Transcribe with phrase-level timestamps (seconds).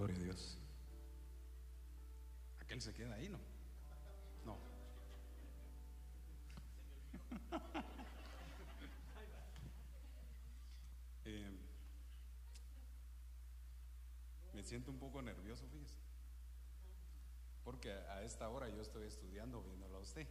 [0.00, 0.56] Gloria a Dios.
[2.58, 3.38] Aquel se queda ahí, ¿no?
[4.46, 4.56] No.
[11.26, 11.50] Eh,
[14.54, 15.94] me siento un poco nervioso, fíjese.
[17.62, 20.26] Porque a esta hora yo estoy estudiando viéndolo a usted.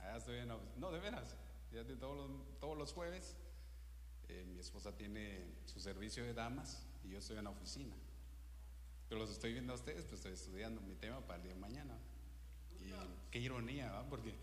[0.00, 1.34] Allá estoy en No, de veras.
[1.70, 3.38] Fíjate, todos los, todos los jueves
[4.28, 7.96] eh, mi esposa tiene su servicio de damas y yo estoy en la oficina.
[9.08, 11.60] Pero los estoy viendo a ustedes, pues estoy estudiando mi tema para el día de
[11.60, 11.98] mañana.
[12.80, 12.92] Y
[13.30, 14.08] qué ironía, ¿va?
[14.08, 14.34] Porque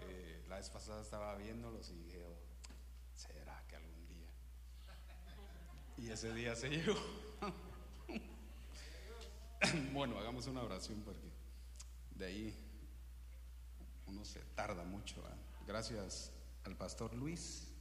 [0.00, 2.36] eh, la vez pasada estaba viéndolos y dije, oh,
[3.14, 4.28] ¿será que algún día?
[5.98, 6.94] Y ese día se llegó.
[9.92, 11.28] bueno, hagamos una oración porque
[12.14, 12.54] de ahí
[14.06, 15.22] uno se tarda mucho.
[15.22, 15.34] ¿va?
[15.66, 16.32] Gracias
[16.64, 17.72] al pastor Luis.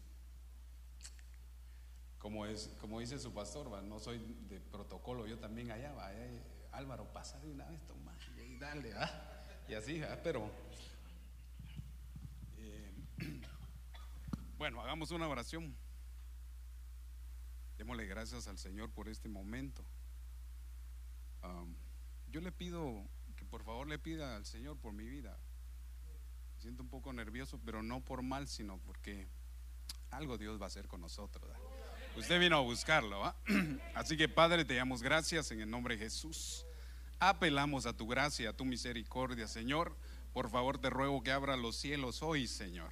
[2.26, 4.18] Como, es, como dice su pastor, no soy
[4.50, 6.12] de protocolo, yo también allá, ¿va?
[6.12, 9.46] Eh, Álvaro, pasa de una vez, toma, y dale, ¿va?
[9.70, 10.20] y así, ¿va?
[10.24, 10.50] pero
[12.58, 12.92] eh,
[14.58, 15.76] bueno, hagamos una oración.
[17.78, 19.86] Démosle gracias al Señor por este momento.
[22.32, 25.38] Yo le pido que por favor le pida al Señor por mi vida.
[26.56, 29.28] Me siento un poco nervioso, pero no por mal, sino porque
[30.10, 31.56] algo Dios va a hacer con nosotros.
[32.18, 33.36] Usted vino a buscarlo, ¿va?
[33.94, 36.66] Así que Padre, te damos gracias en el nombre de Jesús.
[37.20, 39.96] Apelamos a tu gracia, a tu misericordia, Señor.
[40.34, 42.90] Por favor, te ruego que abra los cielos hoy, Señor.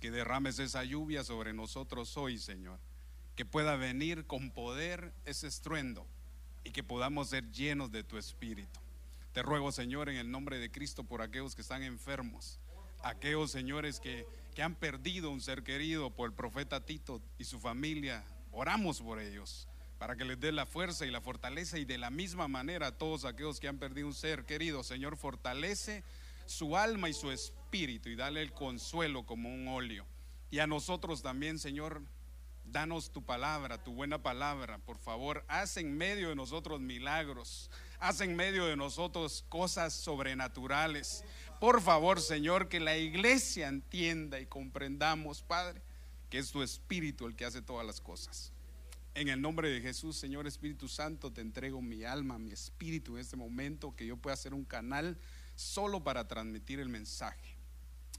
[0.00, 2.80] Que derrames esa lluvia sobre nosotros hoy, Señor.
[3.36, 6.04] Que pueda venir con poder ese estruendo
[6.64, 8.80] y que podamos ser llenos de tu espíritu.
[9.32, 12.58] Te ruego, Señor, en el nombre de Cristo, por aquellos que están enfermos,
[13.04, 17.60] aquellos señores que, que han perdido un ser querido por el profeta Tito y su
[17.60, 18.24] familia.
[18.58, 19.68] Oramos por ellos
[20.00, 22.98] para que les dé la fuerza y la fortaleza y de la misma manera a
[22.98, 24.82] todos aquellos que han perdido un ser querido.
[24.82, 26.02] Señor, fortalece
[26.44, 30.04] su alma y su espíritu y dale el consuelo como un óleo.
[30.50, 32.02] Y a nosotros también, Señor,
[32.70, 35.42] Danos tu palabra, tu buena palabra, por favor.
[35.48, 37.70] Haz en medio de nosotros milagros.
[37.98, 41.24] Haz en medio de nosotros cosas sobrenaturales.
[41.60, 45.80] Por favor, Señor, que la iglesia entienda y comprendamos, Padre,
[46.30, 48.52] que es tu Espíritu el que hace todas las cosas.
[49.14, 53.22] En el nombre de Jesús, Señor Espíritu Santo, te entrego mi alma, mi espíritu en
[53.22, 55.18] este momento, que yo pueda ser un canal
[55.56, 57.56] solo para transmitir el mensaje.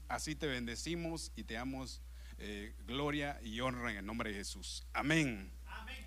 [0.08, 2.02] Así te bendecimos y te damos
[2.38, 4.84] eh, gloria y honra en el nombre de Jesús.
[4.92, 5.50] Amén.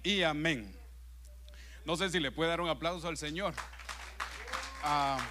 [0.04, 0.76] Y amén.
[1.86, 3.56] No sé si le puede dar un aplauso al Señor.
[4.84, 5.26] Ah,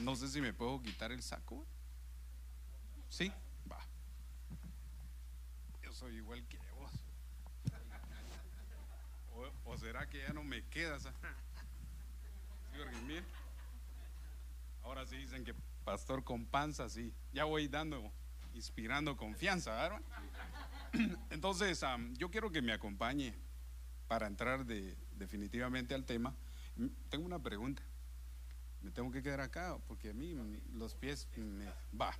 [0.00, 1.64] no sé si me puedo quitar el saco.
[3.08, 3.32] Sí,
[3.70, 3.78] va.
[5.82, 6.90] Yo soy igual que vos.
[9.64, 11.08] O, será que ya no me quedas?
[14.82, 17.12] Ahora sí dicen que pastor con panza, sí.
[17.32, 18.12] Ya voy dando,
[18.54, 20.00] inspirando confianza, ¿verdad?
[21.30, 23.34] Entonces, am, yo quiero que me acompañe
[24.08, 26.34] para entrar de, definitivamente al tema.
[26.76, 27.82] M- Tengo una pregunta.
[28.84, 30.36] Me tengo que quedar acá porque a mí
[30.74, 31.64] los pies me
[31.98, 32.14] va.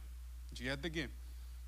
[0.54, 1.10] Fíjate que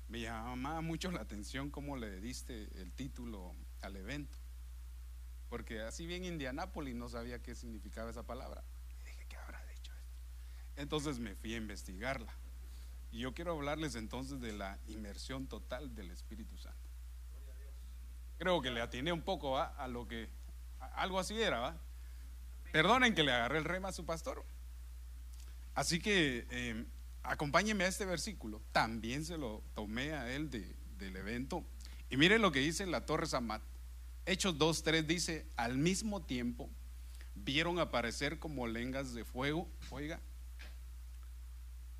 [0.07, 4.35] me llamaba mucho la atención cómo le diste el título al evento.
[5.49, 8.63] Porque así bien Indianápolis no sabía qué significaba esa palabra.
[8.89, 10.81] Y dije, ¿qué habrá dicho esto?
[10.81, 12.33] Entonces me fui a investigarla.
[13.11, 16.89] Y yo quiero hablarles entonces de la inmersión total del Espíritu Santo.
[18.39, 19.75] Creo que le atiné un poco ¿va?
[19.77, 20.27] a lo que,
[20.79, 21.77] algo así era, ¿va?
[22.71, 24.43] Perdonen que le agarré el rema a su pastor.
[25.77, 26.85] Así que eh,
[27.21, 28.63] acompáñenme a este versículo.
[28.71, 31.63] También se lo tomé a él de- del evento.
[32.09, 33.61] Y miren lo que dice la Torre Samat.
[34.25, 36.67] Hechos 2.3 dice, al mismo tiempo
[37.35, 40.19] vieron aparecer como lengas de fuego, oiga,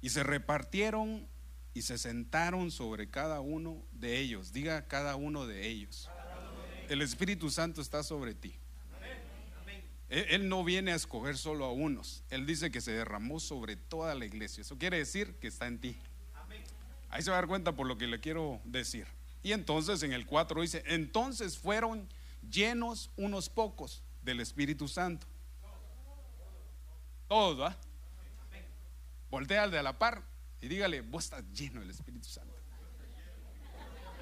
[0.02, 1.28] y se repartieron
[1.76, 4.52] y se sentaron sobre cada uno de ellos.
[4.54, 6.10] Diga cada uno de ellos.
[6.90, 8.56] El Espíritu Santo está sobre ti.
[10.10, 12.24] Él, no viene a escoger solo a unos.
[12.30, 14.62] Él dice que se derramó sobre toda la iglesia.
[14.62, 15.98] Eso quiere decir que está en ti.
[17.10, 19.08] Ahí se va a dar cuenta por lo que le quiero decir.
[19.44, 22.08] Y entonces en el 4 dice, entonces fueron
[22.50, 25.28] llenos unos pocos del Espíritu Santo.
[27.28, 27.78] Todos, ¿va?
[29.30, 30.24] Voltea al de a la par
[30.62, 32.57] y dígale, vos estás lleno del Espíritu Santo.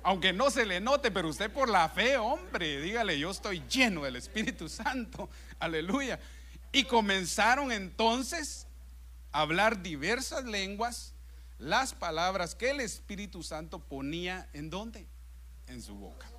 [0.05, 4.03] Aunque no se le note, pero usted por la fe, hombre, dígale, yo estoy lleno
[4.03, 5.31] del Espíritu Santo.
[5.59, 6.19] Aleluya.
[6.71, 8.67] Y comenzaron entonces
[9.31, 11.15] a hablar diversas lenguas,
[11.57, 15.07] las palabras que el Espíritu Santo ponía en dónde?
[15.65, 16.29] En su boca.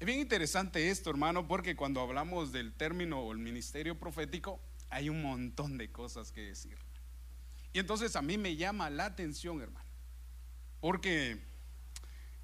[0.00, 4.58] Y bien interesante esto, hermano, porque cuando hablamos del término o el ministerio profético,
[4.90, 6.76] hay un montón de cosas que decir.
[7.72, 9.88] Y entonces a mí me llama la atención, hermano,
[10.80, 11.46] porque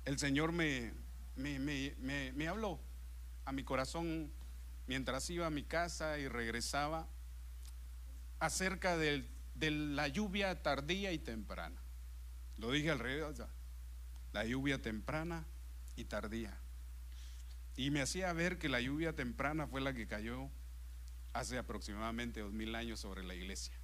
[0.04, 0.92] el Señor me,
[1.36, 2.80] me, habló
[3.44, 4.30] a mi corazón
[4.86, 7.08] mientras iba a mi casa y regresaba
[8.38, 11.80] acerca de la lluvia tardía y temprana.
[12.58, 13.48] Lo dije alrededor,
[14.32, 15.44] la lluvia temprana
[15.96, 16.56] y tardía.
[17.76, 20.48] Y me hacía ver que la lluvia temprana fue la que cayó
[21.32, 23.74] hace aproximadamente dos mil años sobre la iglesia.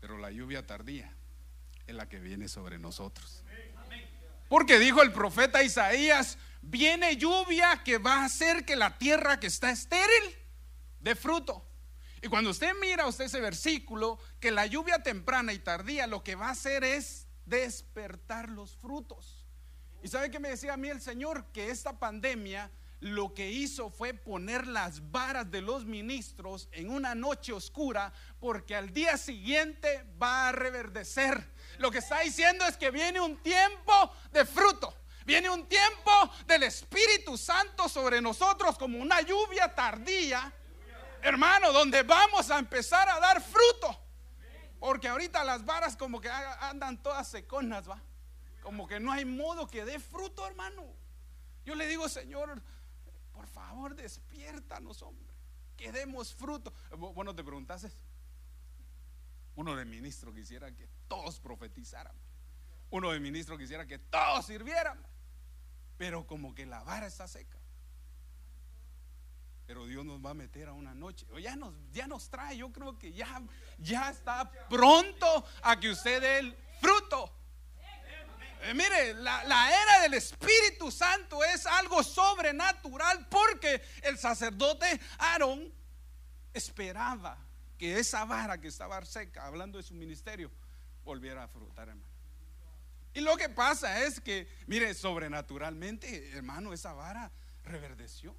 [0.00, 1.14] Pero la lluvia tardía
[1.86, 3.43] es la que viene sobre nosotros.
[4.54, 9.48] Porque dijo el profeta Isaías, viene lluvia que va a hacer que la tierra que
[9.48, 10.36] está estéril
[11.00, 11.68] dé fruto.
[12.22, 16.36] Y cuando usted mira usted ese versículo, que la lluvia temprana y tardía lo que
[16.36, 19.44] va a hacer es despertar los frutos.
[20.04, 21.46] ¿Y sabe que me decía a mí el Señor?
[21.46, 22.70] Que esta pandemia
[23.00, 28.76] lo que hizo fue poner las varas de los ministros en una noche oscura porque
[28.76, 31.44] al día siguiente va a reverdecer.
[31.78, 34.94] Lo que está diciendo es que viene un tiempo de fruto.
[35.24, 36.10] Viene un tiempo
[36.46, 40.52] del Espíritu Santo sobre nosotros como una lluvia tardía,
[41.22, 43.98] hermano, donde vamos a empezar a dar fruto.
[44.78, 48.02] Porque ahorita las varas como que andan todas seconas, va.
[48.62, 50.84] Como que no hay modo que dé fruto, hermano.
[51.64, 52.62] Yo le digo, Señor,
[53.32, 55.32] por favor, despiértanos, hombre.
[55.76, 56.72] Que demos fruto.
[56.96, 57.90] Bueno, te preguntaste.
[59.56, 62.14] Uno de ministro quisiera que todos profetizaran.
[62.90, 65.04] Uno de ministro quisiera que todos sirvieran.
[65.96, 67.58] Pero como que la vara está seca.
[69.66, 71.26] Pero Dios nos va a meter a una noche.
[71.40, 72.56] Ya nos, ya nos trae.
[72.56, 73.42] Yo creo que ya,
[73.78, 77.32] ya está pronto a que usted dé el fruto.
[78.64, 85.72] Eh, mire, la, era del Espíritu Santo es algo sobrenatural porque el sacerdote Aarón
[86.52, 87.36] esperaba
[87.78, 90.50] que esa vara que estaba seca, hablando de su ministerio,
[91.04, 92.14] volviera a frutar, hermano.
[93.14, 97.30] Y lo que pasa es que, mire, sobrenaturalmente, hermano, esa vara
[97.62, 98.34] reverdeció.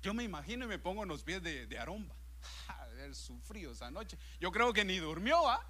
[0.00, 2.10] Yo me imagino y me pongo en los pies de, de Aarón.
[2.68, 4.18] Haber sufrido esa noche.
[4.40, 5.64] Yo creo que ni durmió, ¿ah?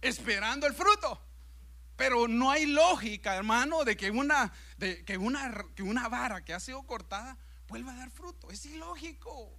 [0.00, 1.20] esperando el fruto.
[1.96, 6.52] Pero no hay lógica, hermano, de que una, de que una, que una vara que
[6.52, 7.38] ha sido cortada
[7.68, 8.50] vuelva a dar fruto.
[8.50, 9.58] Es ilógico.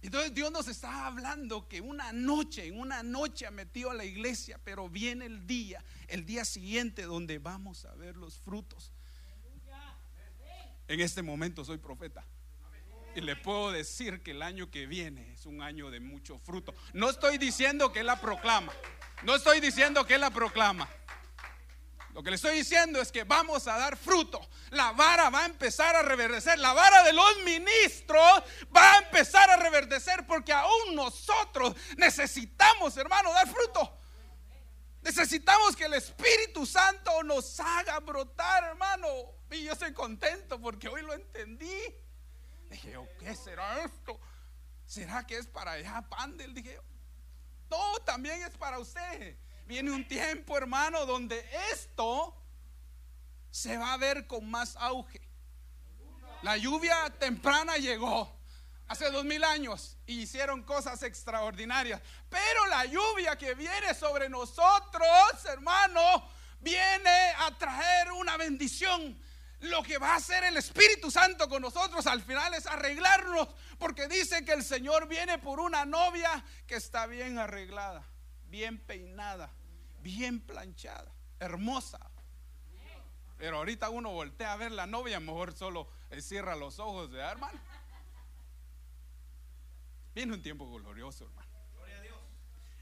[0.00, 4.04] Entonces Dios nos está hablando que una noche, en una noche ha metido a la
[4.04, 8.92] iglesia, pero viene el día, el día siguiente donde vamos a ver los frutos.
[10.86, 12.24] En este momento soy profeta.
[13.14, 16.74] Y le puedo decir que el año que viene es un año de mucho fruto.
[16.92, 18.72] No estoy diciendo que Él la proclama.
[19.24, 20.88] No estoy diciendo que Él la proclama.
[22.18, 24.44] Lo que le estoy diciendo es que vamos a dar fruto.
[24.70, 26.58] La vara va a empezar a reverdecer.
[26.58, 28.42] La vara de los ministros
[28.76, 33.96] va a empezar a reverdecer porque aún nosotros necesitamos, hermano, dar fruto.
[35.00, 39.06] Necesitamos que el Espíritu Santo nos haga brotar, hermano.
[39.52, 41.80] Y yo estoy contento porque hoy lo entendí.
[42.68, 44.18] Dije, ¿qué será esto?
[44.86, 46.52] ¿Será que es para allá, Pandel?
[46.52, 46.82] Dije yo.
[47.70, 49.36] No, también es para usted.
[49.68, 52.34] Viene un tiempo, hermano, donde esto
[53.50, 55.20] se va a ver con más auge.
[56.40, 58.34] La lluvia temprana llegó
[58.86, 62.00] hace dos mil años y hicieron cosas extraordinarias.
[62.30, 66.26] Pero la lluvia que viene sobre nosotros, hermano,
[66.60, 69.20] viene a traer una bendición
[69.60, 73.48] lo que va a hacer el Espíritu Santo con nosotros al final es arreglarnos,
[73.78, 78.06] porque dice que el Señor viene por una novia que está bien arreglada,
[78.44, 79.52] bien peinada,
[80.08, 82.00] bien planchada, hermosa.
[83.36, 87.18] Pero ahorita uno voltea a ver la novia, mejor solo eh, cierra los ojos, de
[87.18, 87.60] hermano?
[90.14, 91.46] Viene un tiempo glorioso, hermano.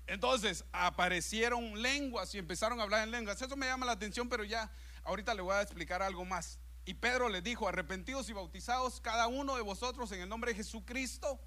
[0.06, 3.42] Entonces aparecieron lenguas y empezaron a hablar en lenguas.
[3.42, 4.70] Eso me llama la atención, pero ya
[5.02, 6.60] ahorita le voy a explicar algo más.
[6.84, 10.58] Y Pedro les dijo, arrepentidos y bautizados cada uno de vosotros en el nombre de
[10.58, 11.40] Jesucristo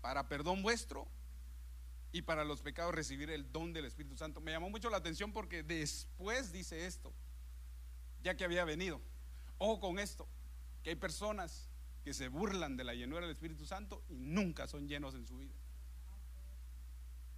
[0.00, 1.08] para perdón vuestro
[2.16, 4.40] y para los pecados recibir el don del Espíritu Santo.
[4.40, 7.12] Me llamó mucho la atención porque después dice esto,
[8.22, 9.02] ya que había venido.
[9.58, 10.26] Ojo con esto,
[10.82, 11.68] que hay personas
[12.02, 15.36] que se burlan de la llenura del Espíritu Santo y nunca son llenos en su
[15.36, 15.52] vida.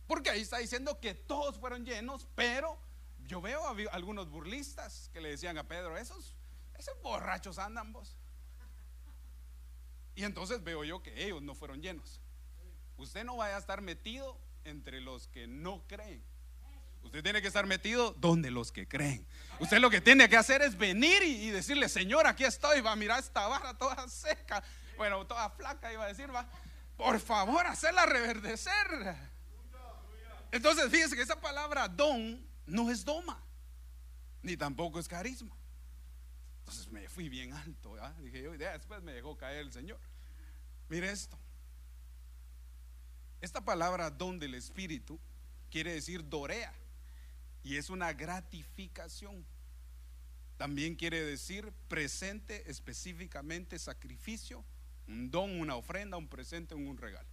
[0.07, 2.79] Porque ahí está diciendo que todos fueron llenos, pero
[3.27, 6.37] yo veo a algunos burlistas que le decían a Pedro, esos
[6.79, 8.17] esos borrachos andan vos.
[10.15, 12.21] Y entonces veo yo que ellos no fueron llenos.
[12.97, 14.39] Usted no vaya a estar metido
[14.69, 16.23] entre los que no creen.
[17.03, 19.27] Usted tiene que estar metido donde los que creen.
[19.61, 22.97] Usted lo que tiene que hacer es venir y, decirle, Señor, aquí estoy, va a
[22.97, 24.63] mirar esta barra toda seca,
[24.97, 26.49] bueno, toda flaca, iba a decir, va,
[26.97, 29.17] por favor, hacerla reverdecer.
[30.51, 33.43] Entonces, fíjese que esa palabra don no es doma,
[34.43, 35.57] ni tampoco es carisma.
[36.61, 39.99] Entonces me fui bien alto, dije yo, después me dejó caer el Señor.
[40.89, 41.39] Mire esto.
[43.41, 45.19] Esta palabra don del Espíritu
[45.71, 46.75] quiere decir dorea
[47.63, 49.45] y es una gratificación.
[50.57, 54.65] También quiere decir presente específicamente sacrificio,
[55.07, 57.29] un don, una ofrenda, un presente, un regalo.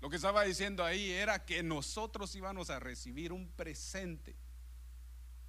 [0.00, 4.36] Lo que estaba diciendo ahí era que nosotros íbamos a recibir un presente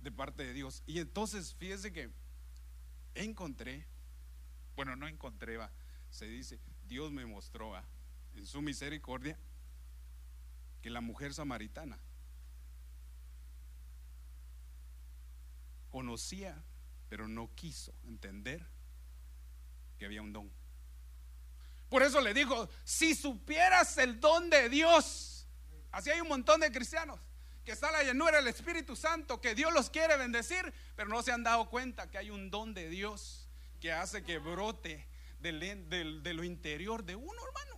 [0.02, 0.82] de parte de Dios.
[0.88, 2.10] Y entonces, fíjese que
[3.14, 3.86] encontré,
[4.76, 5.72] bueno, no encontré, va,
[6.10, 7.76] se dice, Dios me mostró
[8.36, 9.38] en su misericordia
[10.82, 11.98] que la mujer samaritana
[15.90, 16.62] conocía,
[17.10, 18.66] pero no quiso entender
[19.98, 20.52] que había un don.
[21.90, 25.48] Por eso le dijo, si supieras el don de Dios,
[25.92, 27.20] así hay un montón de cristianos
[27.64, 31.32] que está la llenura del Espíritu Santo, que Dios los quiere bendecir, pero no se
[31.32, 33.50] han dado cuenta que hay un don de Dios
[33.80, 35.08] que hace que brote
[35.40, 37.75] de lo interior de uno, hermano.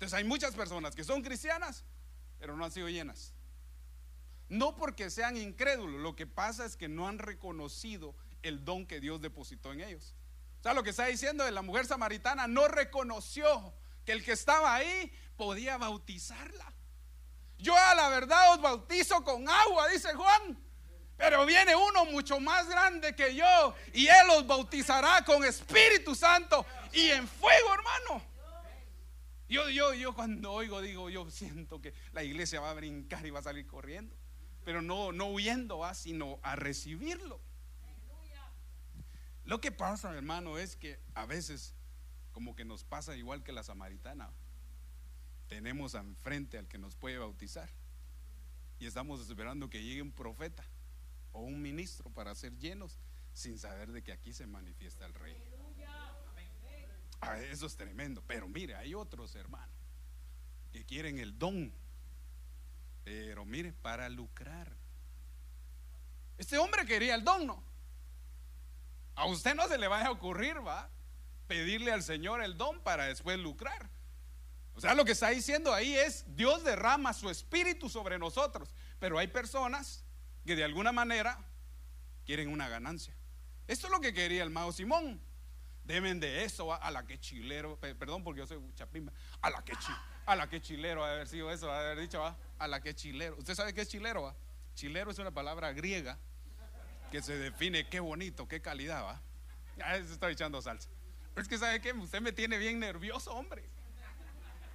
[0.00, 1.84] Entonces hay muchas personas que son cristianas,
[2.38, 3.34] pero no han sido llenas.
[4.48, 8.98] No porque sean incrédulos, lo que pasa es que no han reconocido el don que
[8.98, 10.14] Dios depositó en ellos.
[10.58, 13.74] O sea, lo que está diciendo de la mujer samaritana no reconoció
[14.06, 16.72] que el que estaba ahí podía bautizarla.
[17.58, 20.58] Yo a la verdad os bautizo con agua, dice Juan.
[21.18, 26.64] Pero viene uno mucho más grande que yo y él los bautizará con Espíritu Santo
[26.90, 28.29] y en fuego, hermano.
[29.50, 33.30] Yo, yo, yo cuando oigo digo, yo siento que la iglesia va a brincar y
[33.30, 34.14] va a salir corriendo.
[34.64, 37.40] Pero no, no huyendo, va, sino a recibirlo.
[39.44, 41.74] Lo que pasa, hermano, es que a veces,
[42.30, 44.30] como que nos pasa igual que la samaritana,
[45.48, 47.68] tenemos enfrente al que nos puede bautizar.
[48.78, 50.64] Y estamos esperando que llegue un profeta
[51.32, 53.00] o un ministro para ser llenos
[53.34, 55.36] sin saber de que aquí se manifiesta el rey.
[57.20, 58.22] Ah, eso es tremendo.
[58.26, 59.76] Pero mire, hay otros hermanos
[60.72, 61.72] que quieren el don.
[63.04, 64.72] Pero mire, para lucrar.
[66.38, 67.62] Este hombre quería el don, ¿no?
[69.14, 70.88] A usted no se le vaya a ocurrir, va,
[71.46, 73.90] pedirle al Señor el don para después lucrar.
[74.74, 79.18] O sea, lo que está diciendo ahí es, Dios derrama su espíritu sobre nosotros, pero
[79.18, 80.04] hay personas
[80.46, 81.38] que de alguna manera
[82.24, 83.14] quieren una ganancia.
[83.66, 85.20] Esto es lo que quería el mago Simón.
[85.90, 89.72] Deben de eso a la que chilero, perdón porque yo soy chapimba, a la que
[90.24, 93.36] a la que chilero haber sido eso, haber dicho, a la que chilero.
[93.36, 94.22] ¿Usted sabe qué es chilero?
[94.22, 94.36] Va?
[94.76, 96.16] Chilero es una palabra griega
[97.10, 99.20] que se define qué bonito, qué calidad, va.
[99.76, 100.88] Ya se está echando salsa.
[101.34, 103.68] Pero es que sabe que usted me tiene bien nervioso, hombre.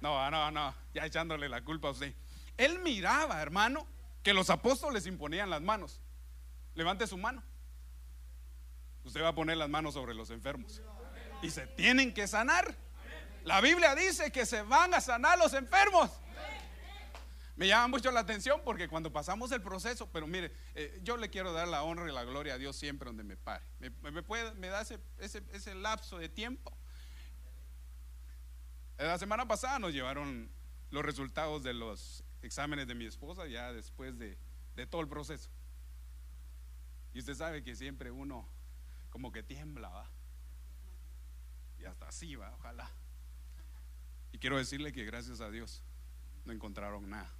[0.02, 2.12] No, no, no, ya echándole la culpa a usted.
[2.58, 3.86] Él miraba, hermano,
[4.22, 6.02] que los apóstoles imponían las manos.
[6.74, 7.42] Levante su mano.
[9.02, 10.82] Usted va a poner las manos sobre los enfermos
[11.42, 12.76] y se tienen que sanar.
[13.44, 16.10] La Biblia dice que se van a sanar los enfermos.
[17.56, 21.30] Me llama mucho la atención porque cuando pasamos el proceso, pero mire, eh, yo le
[21.30, 23.64] quiero dar la honra y la gloria a Dios siempre donde me pare.
[23.78, 26.76] Me, puede, me da ese, ese, lapso de tiempo.
[28.98, 30.50] La semana pasada nos llevaron
[30.90, 34.36] los resultados de los exámenes de mi esposa ya después de,
[34.74, 35.48] de todo el proceso.
[37.14, 38.46] Y usted sabe que siempre uno
[39.08, 40.10] como que tiembla, ¿va?
[41.86, 42.90] Hasta así va, ojalá.
[44.32, 45.82] Y quiero decirle que gracias a Dios
[46.44, 47.30] no encontraron nada.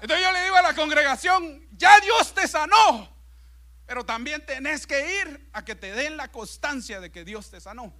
[0.00, 3.08] Entonces yo le digo a la congregación, ya Dios te sanó,
[3.86, 7.60] pero también tenés que ir a que te den la constancia de que Dios te
[7.60, 7.94] sanó.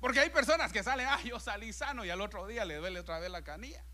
[0.00, 3.00] Porque hay personas que salen, ah, yo salí sano y al otro día le duele
[3.00, 3.84] otra vez la canilla.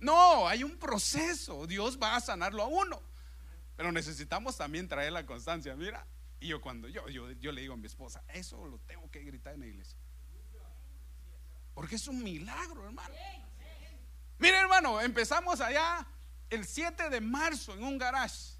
[0.00, 3.00] No, hay un proceso, Dios va a sanarlo a uno.
[3.76, 5.74] Pero necesitamos también traer la constancia.
[5.74, 6.06] Mira,
[6.44, 9.20] y yo cuando yo, yo, yo le digo a mi esposa, eso lo tengo que
[9.20, 9.96] gritar en la iglesia.
[11.72, 13.14] Porque es un milagro, hermano.
[14.38, 16.06] Mire, hermano, empezamos allá
[16.50, 18.58] el 7 de marzo en un garage.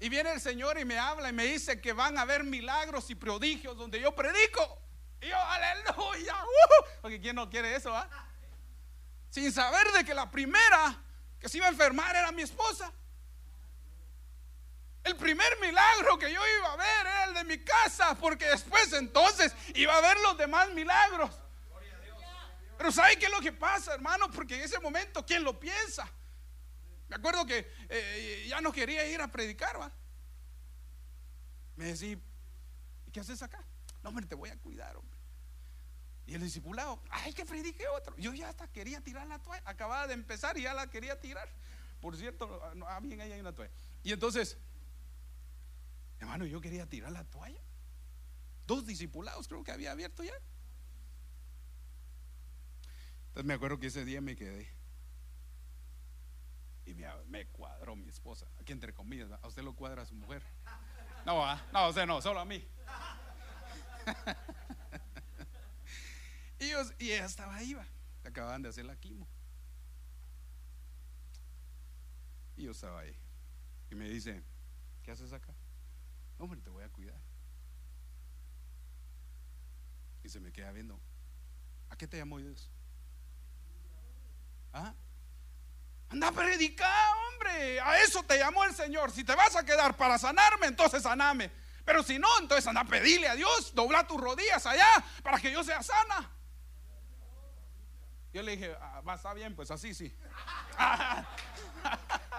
[0.00, 3.10] Y viene el Señor y me habla y me dice que van a haber milagros
[3.10, 4.80] y prodigios donde yo predico.
[5.20, 6.42] Y yo, aleluya.
[6.42, 7.94] Uh, porque ¿quién no quiere eso?
[7.94, 8.08] Ah?
[9.28, 10.98] Sin saber de que la primera
[11.38, 12.90] que se iba a enfermar era mi esposa.
[15.02, 18.92] El primer milagro que yo iba a ver era el de mi casa, porque después
[18.92, 21.30] entonces iba a ver los demás milagros.
[22.76, 24.30] Pero ¿sabe qué es lo que pasa, hermano?
[24.30, 26.10] Porque en ese momento, ¿quién lo piensa?
[27.08, 29.92] Me acuerdo que eh, ya no quería ir a predicar, ¿va?
[31.76, 32.16] Me decía,
[33.06, 33.64] ¿y qué haces acá?
[34.02, 35.18] No, hombre, te voy a cuidar, hombre.
[36.26, 38.16] Y el discipulado, ay, que predique otro.
[38.16, 39.62] Yo ya hasta quería tirar la toalla.
[39.64, 41.48] Acababa de empezar y ya la quería tirar.
[42.00, 43.72] Por cierto, ah, bien, ahí hay una toalla.
[44.02, 44.56] Y entonces,
[46.20, 47.60] hermano, yo quería tirar la toalla.
[48.66, 50.34] Dos discipulados creo que había abierto ya.
[53.28, 54.68] Entonces me acuerdo que ese día me quedé.
[56.86, 56.94] Y
[57.28, 58.46] me, cuadró mi esposa.
[58.60, 60.42] Aquí entre comillas, a usted lo cuadra a su mujer.
[61.24, 62.66] No, no, o sea, no, solo a mí.
[66.58, 67.86] y, ella estaba ahí, va.
[68.24, 69.28] Acababan de hacer la quimo.
[72.56, 73.16] Y yo estaba ahí.
[73.90, 74.42] Y me dice,
[75.04, 75.49] ¿qué haces acá?
[76.40, 77.20] Hombre, te voy a cuidar.
[80.24, 80.98] Y se me queda viendo.
[81.90, 82.70] ¿A qué te llamó Dios?
[84.72, 84.94] ¿Ah?
[86.08, 87.78] Anda a predicar, hombre.
[87.80, 89.10] A eso te llamó el Señor.
[89.10, 91.50] Si te vas a quedar para sanarme, entonces saname.
[91.84, 94.88] Pero si no, entonces anda a pedirle a Dios, dobla tus rodillas allá
[95.22, 96.30] para que yo sea sana.
[98.32, 100.14] Yo le dije, ah, va, está bien, pues así sí.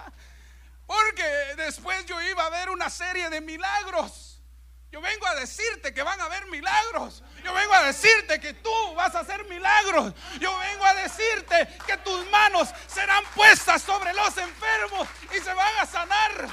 [0.92, 4.42] Porque después yo iba a ver una serie de milagros.
[4.90, 7.22] Yo vengo a decirte que van a haber milagros.
[7.42, 10.12] Yo vengo a decirte que tú vas a hacer milagros.
[10.38, 15.78] Yo vengo a decirte que tus manos serán puestas sobre los enfermos y se van
[15.80, 16.48] a sanar.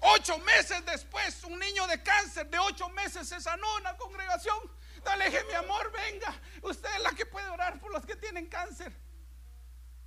[0.00, 4.58] Ocho meses después, un niño de cáncer de ocho meses se sanó en la congregación.
[5.02, 6.38] Dale, dije, mi amor, venga.
[6.60, 8.92] Usted es la que puede orar por los que tienen cáncer.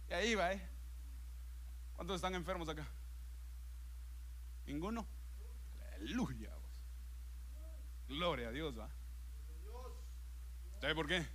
[0.09, 0.72] Y ahí va, ¿eh?
[1.95, 2.87] ¿Cuántos están enfermos acá?
[4.65, 5.05] ¿Ninguno?
[5.95, 6.49] Aleluya.
[8.07, 8.89] Gloria a Dios, va.
[10.79, 11.25] ¿Sabe por qué?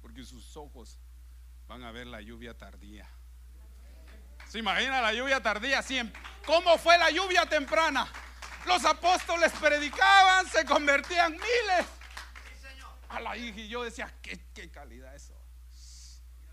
[0.00, 0.98] Porque sus ojos
[1.68, 3.06] van a ver la lluvia tardía.
[4.48, 6.20] ¿Se imagina la lluvia tardía siempre?
[6.46, 8.10] ¿Cómo fue la lluvia temprana?
[8.66, 11.86] Los apóstoles predicaban, se convertían miles.
[13.08, 15.34] A la hija y yo decía, ¿qué, qué calidad eso.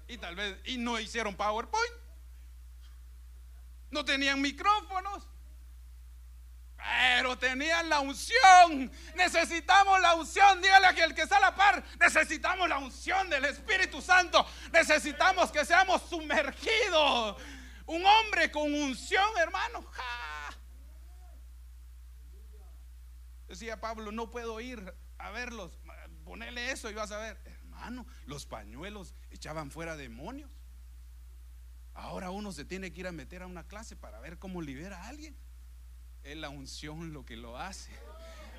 [0.07, 2.06] Y tal vez, y no hicieron PowerPoint.
[3.91, 5.27] No tenían micrófonos.
[6.77, 8.91] Pero tenían la unción.
[9.15, 10.61] Necesitamos la unción.
[10.61, 11.83] Dígale a el que está a la par.
[11.99, 14.45] Necesitamos la unción del Espíritu Santo.
[14.71, 17.41] Necesitamos que seamos sumergidos.
[17.87, 19.85] Un hombre con unción, hermano.
[23.47, 25.79] Decía Pablo, no puedo ir a verlos.
[26.25, 27.39] Ponele eso y vas a ver.
[27.45, 30.51] Hermano, los pañuelos echaban fuera demonios.
[31.97, 35.01] Ahora uno se tiene que ir a meter a una clase para ver cómo libera
[35.01, 35.35] a alguien.
[36.23, 37.91] Es la unción lo que lo hace.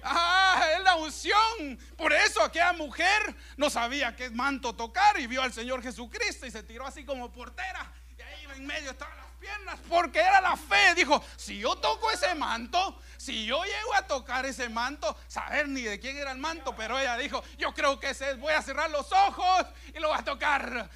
[0.03, 1.79] Ah, es la unción.
[1.97, 6.51] Por eso aquella mujer no sabía qué manto tocar y vio al Señor Jesucristo y
[6.51, 7.93] se tiró así como portera.
[8.17, 10.97] Y ahí en medio estaban las piernas porque era la fe.
[10.97, 15.83] Dijo, si yo toco ese manto, si yo llego a tocar ese manto, saber ni
[15.83, 18.91] de quién era el manto, pero ella dijo, yo creo que ese voy a cerrar
[18.91, 20.91] los ojos y lo voy a tocar.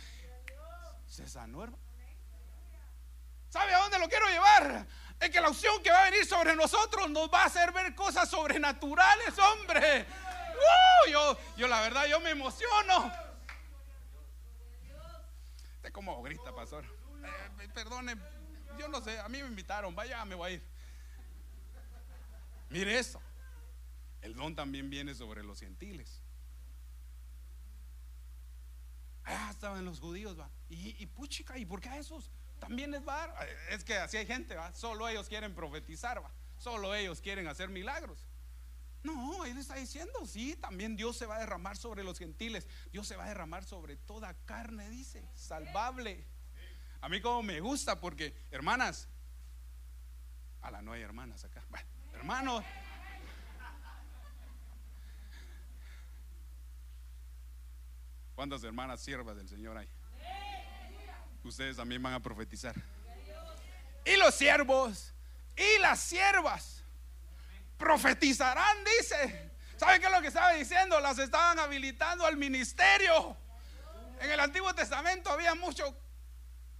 [1.06, 1.81] Se sanó,
[3.52, 4.86] ¿Sabe a dónde lo quiero llevar?
[5.20, 7.94] Es que la unción que va a venir sobre nosotros nos va a hacer ver
[7.94, 10.06] cosas sobrenaturales, hombre.
[10.06, 13.12] Uh, yo, yo la verdad, yo me emociono.
[15.76, 16.82] Usted como grita, pastor.
[17.60, 18.16] Eh, perdone,
[18.78, 20.62] yo no sé, a mí me invitaron, vaya, me voy a ir.
[22.70, 23.20] Mire eso.
[24.22, 26.22] El don también viene sobre los gentiles.
[29.24, 30.48] Ah, estaban los judíos, va.
[30.70, 32.30] Y, y puchica, ¿y por qué a esos?
[32.62, 33.34] También es bar.
[33.70, 34.72] Es que así hay gente, ¿va?
[34.72, 36.30] Solo ellos quieren profetizar, ¿va?
[36.58, 38.24] Solo ellos quieren hacer milagros.
[39.02, 42.68] No, él está diciendo, sí, también Dios se va a derramar sobre los gentiles.
[42.92, 46.24] Dios se va a derramar sobre toda carne, dice, salvable.
[47.00, 49.08] A mí como me gusta porque, hermanas,
[50.60, 51.64] a la no hay hermanas acá.
[51.68, 52.64] Bueno, hermanos.
[58.36, 59.88] ¿Cuántas hermanas siervas del Señor hay?
[61.48, 62.74] Ustedes también van a profetizar.
[64.04, 65.12] Y los siervos
[65.56, 66.82] y las siervas
[67.76, 69.50] profetizarán, dice.
[69.76, 71.00] ¿Saben qué es lo que estaba diciendo?
[71.00, 73.36] Las estaban habilitando al ministerio.
[74.20, 75.96] En el Antiguo Testamento había mucho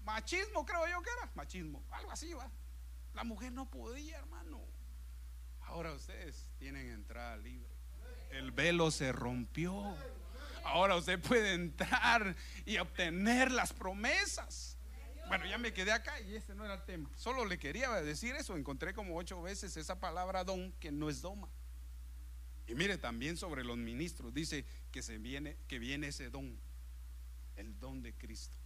[0.05, 1.31] machismo, creo yo que era.
[1.35, 2.49] Machismo, algo así, va.
[3.15, 4.61] La mujer no podía, hermano.
[5.63, 7.69] Ahora ustedes tienen entrada libre.
[8.31, 9.97] El velo se rompió.
[10.65, 14.77] Ahora usted puede entrar y obtener las promesas.
[15.29, 17.11] Bueno, ya me quedé acá y ese no era el tema.
[17.17, 18.57] Solo le quería decir eso.
[18.57, 21.49] Encontré como ocho veces esa palabra don que no es doma.
[22.67, 26.59] Y mire también sobre los ministros dice que se viene que viene ese don,
[27.57, 28.57] el don de Cristo.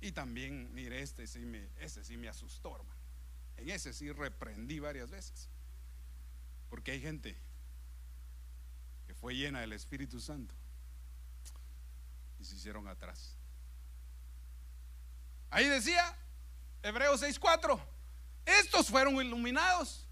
[0.00, 3.00] Y también, mire, este sí me, ese sí me asustó, hermano.
[3.56, 5.48] En ese sí reprendí varias veces.
[6.68, 7.36] Porque hay gente
[9.06, 10.54] que fue llena del Espíritu Santo
[12.38, 13.36] y se hicieron atrás.
[15.50, 16.16] Ahí decía,
[16.82, 17.80] Hebreos 6:4,
[18.44, 20.06] estos fueron iluminados,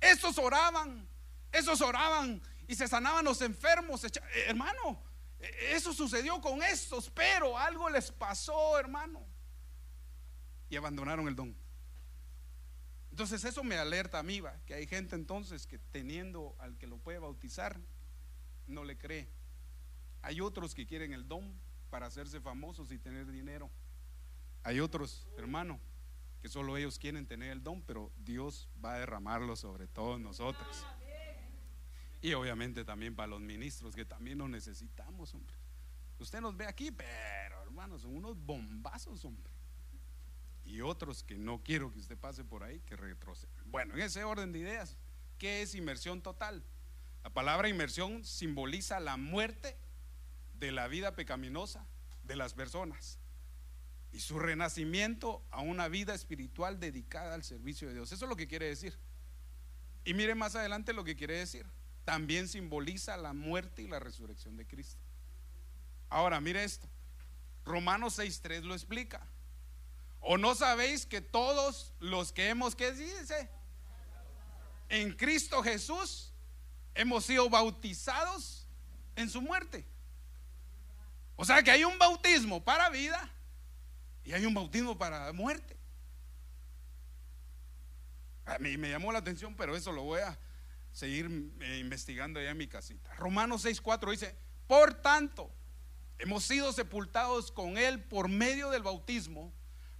[0.00, 1.08] estos oraban,
[1.52, 4.04] estos oraban y se sanaban los enfermos.
[4.04, 4.10] Eh,
[4.46, 5.02] hermano,
[5.38, 9.24] e, eso sucedió con estos, pero algo les pasó, hermano.
[10.68, 11.56] Y abandonaron el don.
[13.10, 16.88] Entonces eso me alerta a mí, va, que hay gente entonces que teniendo al que
[16.88, 17.78] lo puede bautizar,
[18.66, 19.28] no le cree.
[20.24, 21.52] Hay otros que quieren el don
[21.90, 23.70] para hacerse famosos y tener dinero.
[24.62, 25.78] Hay otros, hermano,
[26.40, 30.86] que solo ellos quieren tener el don, pero Dios va a derramarlo sobre todos nosotros.
[32.22, 35.54] Y obviamente también para los ministros, que también lo necesitamos, hombre.
[36.18, 39.52] Usted nos ve aquí, pero hermano, son unos bombazos, hombre.
[40.64, 43.70] Y otros que no quiero que usted pase por ahí, que retrocedan.
[43.70, 44.96] Bueno, en ese orden de ideas,
[45.36, 46.64] ¿qué es inmersión total?
[47.22, 49.83] La palabra inmersión simboliza la muerte
[50.58, 51.86] de la vida pecaminosa
[52.24, 53.18] de las personas
[54.12, 58.12] y su renacimiento a una vida espiritual dedicada al servicio de Dios.
[58.12, 58.96] Eso es lo que quiere decir.
[60.04, 61.66] Y mire más adelante lo que quiere decir
[62.04, 65.00] también simboliza la muerte y la resurrección de Cristo.
[66.10, 66.88] Ahora, mire esto.
[67.64, 69.26] Romanos 6.3 lo explica.
[70.20, 73.48] ¿O no sabéis que todos los que hemos, ¿qué dice?
[74.88, 76.32] En Cristo Jesús
[76.94, 78.66] hemos sido bautizados
[79.16, 79.86] en su muerte.
[81.36, 83.30] O sea que hay un bautismo para vida
[84.24, 85.76] y hay un bautismo para muerte.
[88.46, 90.38] A mí me llamó la atención, pero eso lo voy a,
[90.94, 93.12] seguir eh, investigando allá en mi casita.
[93.16, 95.50] Romanos 6:4 dice, por tanto,
[96.18, 99.52] hemos sido sepultados con Él por medio del bautismo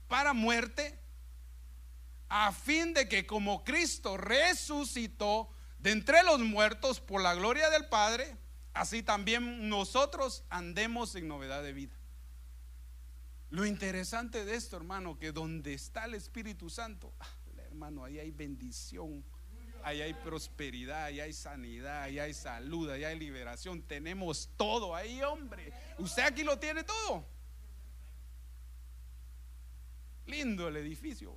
[0.09, 0.99] para muerte,
[2.29, 7.87] a fin de que como Cristo resucitó de entre los muertos por la gloria del
[7.87, 8.37] Padre,
[8.75, 11.95] así también nosotros andemos en novedad de vida.
[13.51, 17.29] Lo interesante de esto, hermano, que donde está el Espíritu Santo, ah,
[17.69, 19.25] hermano, ahí hay bendición
[19.85, 23.83] ahí hay prosperidad, ahí hay sanidad, ahí hay salud, ahí hay liberación.
[23.83, 25.73] Tenemos todo ahí, hombre.
[25.99, 27.25] Usted aquí lo tiene todo.
[30.27, 31.37] Lindo el edificio.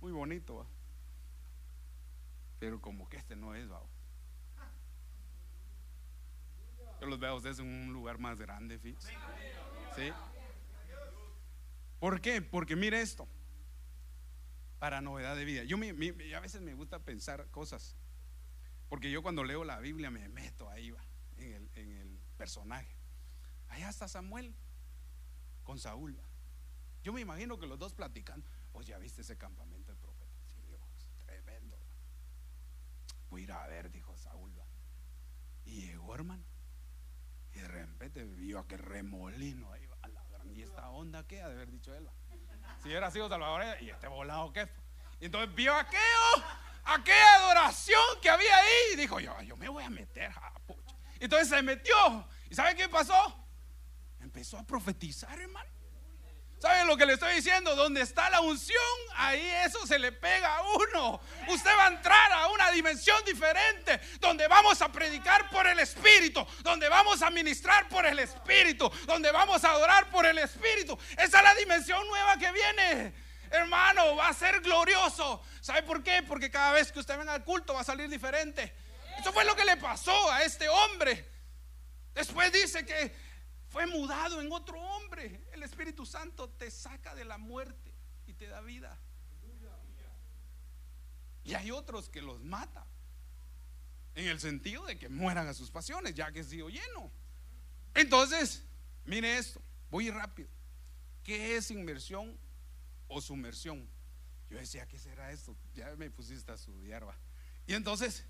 [0.00, 0.66] Muy bonito.
[2.58, 3.80] Pero como que este no es, ¿va?
[7.00, 8.96] Yo los veo a ustedes en un lugar más grande, ¿sí?
[9.94, 10.12] ¿Sí?
[12.00, 12.42] ¿Por qué?
[12.42, 13.28] Porque mire esto
[14.78, 15.64] para novedad de vida.
[15.64, 17.96] Yo a veces me gusta pensar cosas,
[18.88, 21.04] porque yo cuando leo la Biblia me meto ahí va,
[21.36, 22.94] en, el, personaje.
[23.68, 24.54] Allá está Samuel
[25.64, 26.16] con Saúl.
[27.02, 28.44] Yo me imagino que los dos platican.
[28.72, 30.30] Pues ya viste ese campamento del profeta.
[30.46, 30.80] Sí, Dios,
[31.26, 31.76] tremendo.
[33.28, 34.52] Voy a ir a ver, dijo Saúl.
[35.64, 36.44] Y llegó, hermano.
[37.58, 39.82] Y de repente vio aquel remolino ahí.
[40.02, 42.08] A la gran, ¿Y esta onda qué ha de haber dicho él?
[42.80, 44.68] si hubiera sido Salvador, y este volado qué
[45.18, 46.44] Y entonces vio aquello,
[46.84, 50.52] aquella adoración que había ahí, y dijo, yo, yo me voy a meter, ah,
[51.18, 53.44] entonces se metió, ¿y sabe qué pasó?
[54.20, 55.68] Empezó a profetizar, hermano.
[56.58, 57.76] ¿Sabe lo que le estoy diciendo?
[57.76, 58.82] Donde está la unción,
[59.14, 61.20] ahí eso se le pega a uno.
[61.46, 66.44] Usted va a entrar a una dimensión diferente, donde vamos a predicar por el Espíritu,
[66.62, 70.98] donde vamos a ministrar por el Espíritu, donde vamos a adorar por el Espíritu.
[71.12, 73.14] Esa es la dimensión nueva que viene.
[73.50, 75.40] Hermano, va a ser glorioso.
[75.60, 76.24] ¿Sabe por qué?
[76.24, 78.74] Porque cada vez que usted venga al culto va a salir diferente.
[79.20, 81.24] Eso fue lo que le pasó a este hombre.
[82.14, 83.14] Después dice que
[83.68, 85.40] fue mudado en otro hombre.
[85.58, 87.92] El Espíritu Santo te saca de la muerte
[88.28, 88.96] y te da vida.
[91.42, 92.86] Y hay otros que los mata.
[94.14, 97.10] En el sentido de que mueran a sus pasiones, ya que he sido lleno.
[97.92, 98.62] Entonces,
[99.04, 100.48] mire esto, voy rápido.
[101.24, 102.38] ¿Qué es inmersión
[103.08, 103.88] o sumersión?
[104.50, 105.56] Yo decía, ¿qué será esto?
[105.74, 107.16] Ya me pusiste a estudiar, va.
[107.66, 108.24] Y entonces,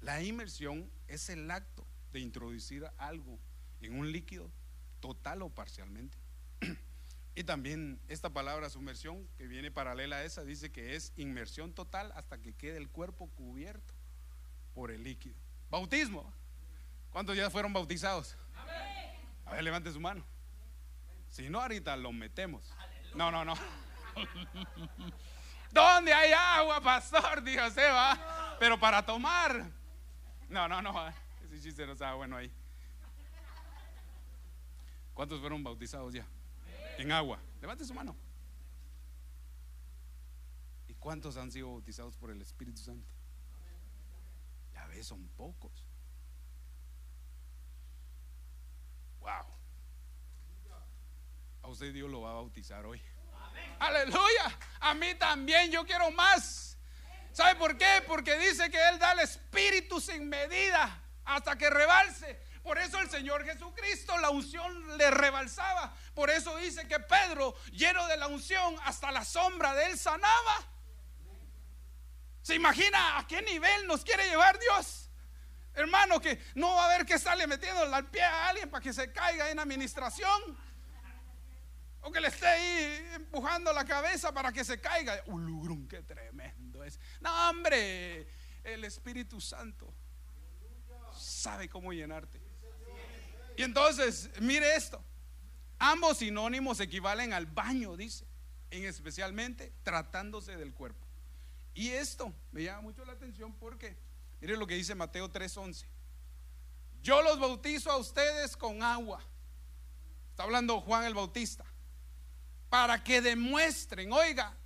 [0.00, 3.36] la inmersión es el acto de introducir algo
[3.80, 4.48] en un líquido
[5.00, 6.18] total o parcialmente.
[7.34, 12.10] Y también esta palabra sumersión, que viene paralela a esa, dice que es inmersión total
[12.16, 13.94] hasta que quede el cuerpo cubierto
[14.74, 15.36] por el líquido.
[15.70, 16.32] Bautismo.
[17.10, 18.36] ¿Cuántos ya fueron bautizados?
[19.46, 20.24] A ver, levante su mano.
[21.28, 22.74] Si no, ahorita lo metemos.
[23.14, 23.54] No, no, no.
[25.70, 27.42] ¿Dónde hay agua, pastor?
[27.42, 28.56] Dijo va.
[28.58, 29.70] Pero para tomar.
[30.48, 31.08] No, no, no.
[31.44, 32.50] Ese chiste no estaba bueno ahí.
[35.18, 36.24] ¿Cuántos fueron bautizados ya?
[36.96, 37.40] En agua.
[37.60, 38.14] Levante su mano.
[40.86, 43.04] ¿Y cuántos han sido bautizados por el Espíritu Santo?
[44.72, 45.72] Ya ves, son pocos.
[49.18, 49.44] Wow.
[51.62, 53.02] A usted Dios lo va a bautizar hoy.
[53.80, 54.56] Aleluya.
[54.78, 56.78] A mí también yo quiero más.
[57.32, 58.04] ¿Sabe por qué?
[58.06, 62.40] Porque dice que Él da el Espíritu sin medida hasta que rebalse.
[62.68, 65.90] Por eso el Señor Jesucristo, la unción le rebalsaba.
[66.12, 70.66] Por eso dice que Pedro, lleno de la unción, hasta la sombra de él sanaba.
[72.42, 75.08] ¿Se imagina a qué nivel nos quiere llevar Dios?
[75.72, 78.92] Hermano, que no va a haber que sale metiendo al pie a alguien para que
[78.92, 80.58] se caiga en administración.
[82.02, 85.22] O que le esté ahí empujando la cabeza para que se caiga.
[85.24, 87.00] Ulugrum, qué tremendo es.
[87.22, 88.28] No, hombre,
[88.62, 89.90] el Espíritu Santo
[91.16, 92.47] sabe cómo llenarte.
[93.58, 95.02] Y entonces, mire esto.
[95.80, 98.24] Ambos sinónimos equivalen al baño, dice,
[98.70, 101.04] en especialmente tratándose del cuerpo.
[101.74, 103.96] Y esto me llama mucho la atención porque,
[104.40, 105.86] mire lo que dice Mateo 3:11.
[107.02, 109.20] Yo los bautizo a ustedes con agua.
[110.30, 111.64] Está hablando Juan el Bautista.
[112.70, 114.56] Para que demuestren, oiga,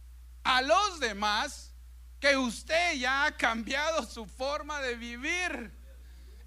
[0.45, 1.73] a los demás
[2.21, 5.82] que usted ya ha cambiado su forma de vivir.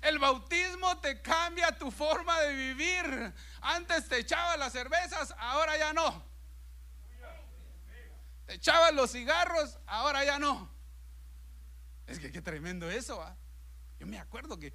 [0.06, 3.34] El bautismo te cambia tu forma de vivir.
[3.62, 6.24] Antes te echabas las cervezas, ahora ya no.
[8.46, 10.70] Te echabas los cigarros, ahora ya no.
[12.06, 13.36] Es que qué tremendo eso, ¿va?
[14.00, 14.68] Yo me acuerdo que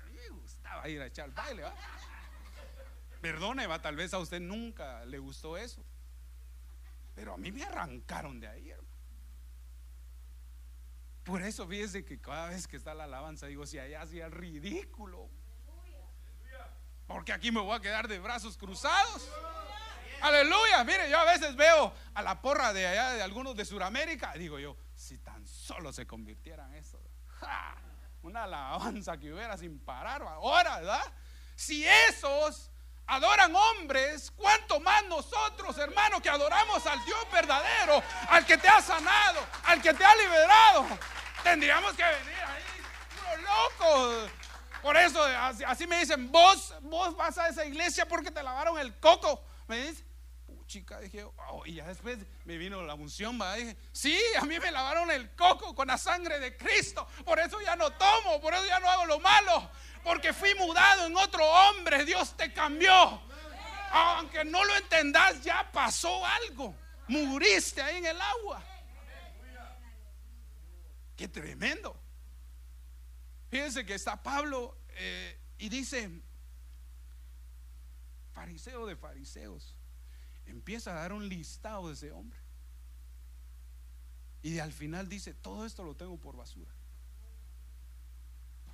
[0.00, 1.74] a mí me gustaba ir a echar baile, ¿va?
[3.20, 5.84] Perdone, va, tal vez a usted nunca le gustó eso.
[7.14, 8.72] Pero a mí me arrancaron de ahí.
[11.24, 15.28] Por eso fíjese que cada vez que está la alabanza digo, si allá hacía ridículo.
[17.06, 19.28] Porque aquí me voy a quedar de brazos cruzados.
[20.22, 20.84] Aleluya.
[20.84, 24.32] Mire, yo a veces veo a la porra de allá de algunos de Sudamérica.
[24.34, 27.00] Digo yo, si tan solo se convirtieran eso.
[28.22, 30.22] Una alabanza que hubiera sin parar.
[30.22, 31.12] Ahora, ¿verdad?
[31.56, 32.70] Si esos
[33.06, 38.80] adoran hombres, ¿cuánto más nosotros, hermanos, que adoramos al Dios verdadero, al que te ha
[38.80, 40.86] sanado, al que te ha liberado?
[41.42, 42.62] Tendríamos que venir ahí,
[43.14, 44.30] puro loco.
[44.82, 48.98] Por eso, así, me dicen, vos, vos vas a esa iglesia porque te lavaron el
[48.98, 49.44] coco.
[49.68, 50.04] Me dice,
[50.66, 53.54] chica, dije, oh, y ya después me vino la unción, ¿va?
[53.54, 57.60] dije, sí, a mí me lavaron el coco con la sangre de Cristo, por eso
[57.60, 59.70] ya no tomo, por eso ya no hago lo malo,
[60.02, 63.20] porque fui mudado en otro hombre, Dios te cambió.
[63.92, 66.74] Aunque no lo entendas, ya pasó algo,
[67.06, 68.71] muriste ahí en el agua.
[71.28, 71.98] Tremendo.
[73.50, 76.10] Fíjense que está Pablo eh, y dice,
[78.32, 79.76] fariseo de fariseos,
[80.46, 82.38] empieza a dar un listado de ese hombre.
[84.42, 86.72] Y al final dice, todo esto lo tengo por basura.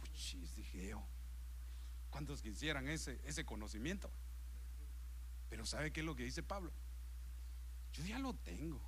[0.00, 1.04] Puchis, dije yo,
[2.10, 4.10] ¿cuántos quisieran ese, ese conocimiento?
[5.50, 6.72] Pero ¿sabe qué es lo que dice Pablo?
[7.92, 8.80] Yo ya lo tengo.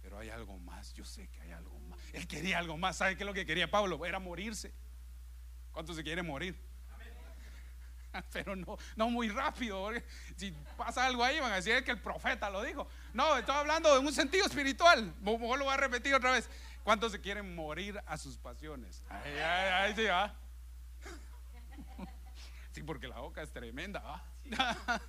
[0.00, 1.89] Pero hay algo más, yo sé que hay algo más.
[2.12, 2.96] Él quería algo más.
[2.96, 4.04] ¿Sabe qué es lo que quería Pablo?
[4.04, 4.72] Era morirse.
[5.72, 6.56] ¿Cuántos se quieren morir?
[8.32, 9.90] Pero no, no muy rápido.
[10.36, 12.88] Si pasa algo ahí, van a decir que el profeta lo dijo.
[13.12, 15.14] No, estoy hablando en un sentido espiritual.
[15.20, 16.48] Mejor lo voy a repetir otra vez.
[16.82, 19.02] ¿Cuántos se quieren morir a sus pasiones?
[19.08, 20.34] Ahí, sí, ¿va?
[22.72, 24.22] Sí, porque la boca es tremenda, ¿va?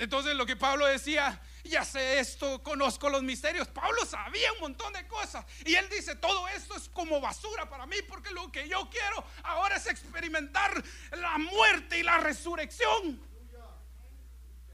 [0.00, 3.68] Entonces lo que Pablo decía, ya sé esto, conozco los misterios.
[3.68, 5.44] Pablo sabía un montón de cosas.
[5.66, 9.22] Y él dice, todo esto es como basura para mí porque lo que yo quiero
[9.42, 10.82] ahora es experimentar
[11.12, 13.20] la muerte y la resurrección.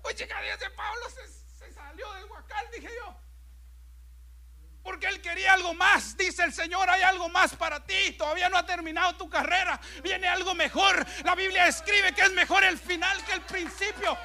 [0.03, 3.17] Oye, chica, de Pablo se, salió del huacal, dije yo.
[4.85, 6.17] Porque él quería algo más.
[6.17, 8.13] Dice el Señor, hay algo más para ti.
[8.13, 9.81] Todavía no ha terminado tu carrera.
[10.05, 11.05] Viene algo mejor.
[11.25, 14.17] La Biblia escribe que es mejor el final que el principio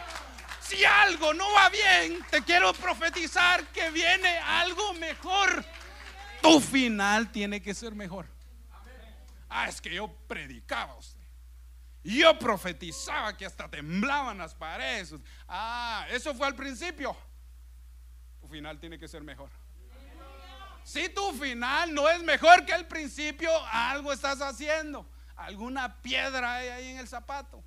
[0.72, 5.66] si algo no va bien, te quiero profetizar que viene algo mejor.
[6.42, 8.26] Tu final tiene que ser mejor.
[9.50, 11.20] Ah, es que yo predicaba usted.
[12.04, 15.14] Yo profetizaba que hasta temblaban las paredes.
[15.48, 17.16] Ah, eso fue al principio.
[18.40, 19.50] Tu final tiene que ser mejor.
[20.84, 25.06] Si tu final no es mejor que el principio, algo estás haciendo.
[25.36, 27.62] Alguna piedra hay ahí en el zapato.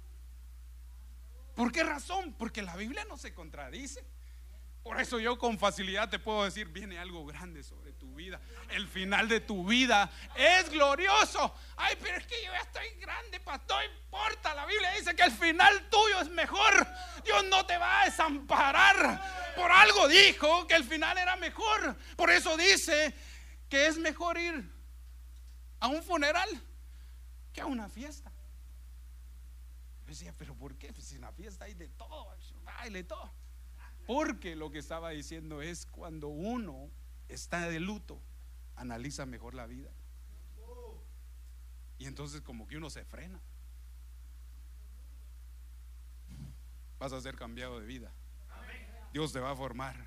[1.54, 2.34] ¿Por qué razón?
[2.38, 4.04] Porque la Biblia no se contradice.
[4.84, 8.38] Por eso yo con facilidad te puedo decir, viene algo grande sobre tu vida.
[8.68, 11.54] El final de tu vida es glorioso.
[11.76, 14.54] Ay, pero es que yo ya estoy grande, pastor, no importa.
[14.54, 16.86] La Biblia dice que el final tuyo es mejor.
[17.24, 19.54] Dios no te va a desamparar.
[19.56, 21.96] Por algo dijo que el final era mejor.
[22.14, 23.14] Por eso dice
[23.70, 24.70] que es mejor ir
[25.80, 26.48] a un funeral
[27.54, 28.30] que a una fiesta.
[30.02, 30.92] Yo decía, pero ¿por qué?
[31.44, 33.30] Fiesta hay de todo, baile, todo.
[34.07, 36.88] Porque lo que estaba diciendo es cuando uno
[37.28, 38.18] está de luto,
[38.76, 39.90] analiza mejor la vida.
[41.98, 43.42] Y entonces como que uno se frena.
[46.98, 48.11] Vas a ser cambiado de vida.
[49.12, 50.02] Dios te va a formar.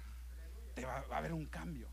[0.73, 1.87] Te va, a haber un cambio.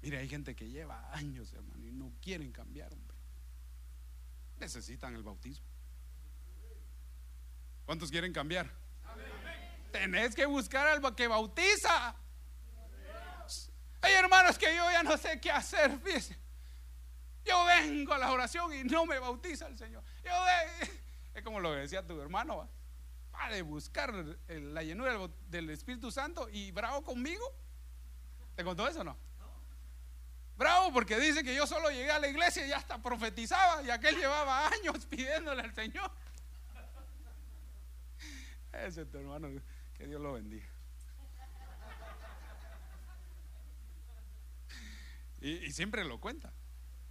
[0.00, 3.16] Mire, hay gente que lleva años, hermano, y no quieren cambiar, hombre.
[4.60, 5.73] Necesitan el bautismo.
[7.86, 8.70] ¿Cuántos quieren cambiar?
[9.92, 12.14] Tenés que buscar al que bautiza.
[14.02, 15.98] Hay hermanos que yo ya no sé qué hacer.
[16.00, 16.36] Fíjese.
[17.44, 20.02] Yo vengo a la oración y no me bautiza el Señor.
[20.24, 20.32] Yo
[21.34, 22.68] es como lo decía tu hermano.
[23.34, 24.14] Va de buscar
[24.48, 25.16] la llenura
[25.48, 27.44] del Espíritu Santo y bravo conmigo.
[28.54, 29.16] ¿Te contó eso o no?
[30.56, 34.16] Bravo porque dice que yo solo llegué a la iglesia y hasta profetizaba y aquel
[34.16, 36.10] llevaba años pidiéndole al Señor.
[38.82, 39.48] Ese es tu hermano,
[39.94, 40.66] que Dios lo bendiga.
[45.40, 46.52] Y, siempre lo cuenta.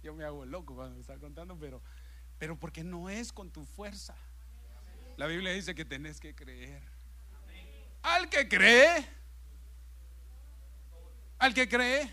[0.02, 1.80] Yo me hago loco cuando me está contando, pero,
[2.38, 4.16] pero porque no es con tu fuerza.
[5.16, 6.82] La Biblia dice que tenés que creer.
[8.02, 9.06] Al que cree,
[11.38, 12.12] al que cree,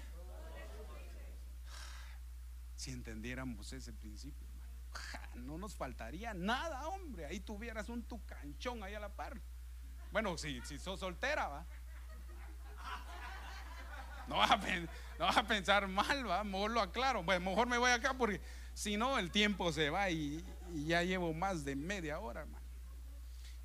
[2.75, 4.40] si entendiéramos ese principio,
[5.35, 7.25] no nos faltaría nada, hombre.
[7.25, 9.41] Ahí tuvieras un tucanchón ahí a la par.
[10.11, 11.65] Bueno, si, si sos soltera, va.
[14.27, 17.21] No vas, a, pensar mal, va, mejor lo aclaro.
[17.21, 18.39] Bueno, mejor me voy acá porque
[18.73, 20.45] si no el tiempo se va y,
[20.85, 22.65] ya llevo más de media hora, hermano.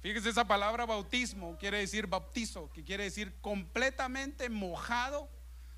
[0.01, 5.31] Fíjese, esa palabra bautismo quiere decir bautizo, que quiere decir completamente mojado,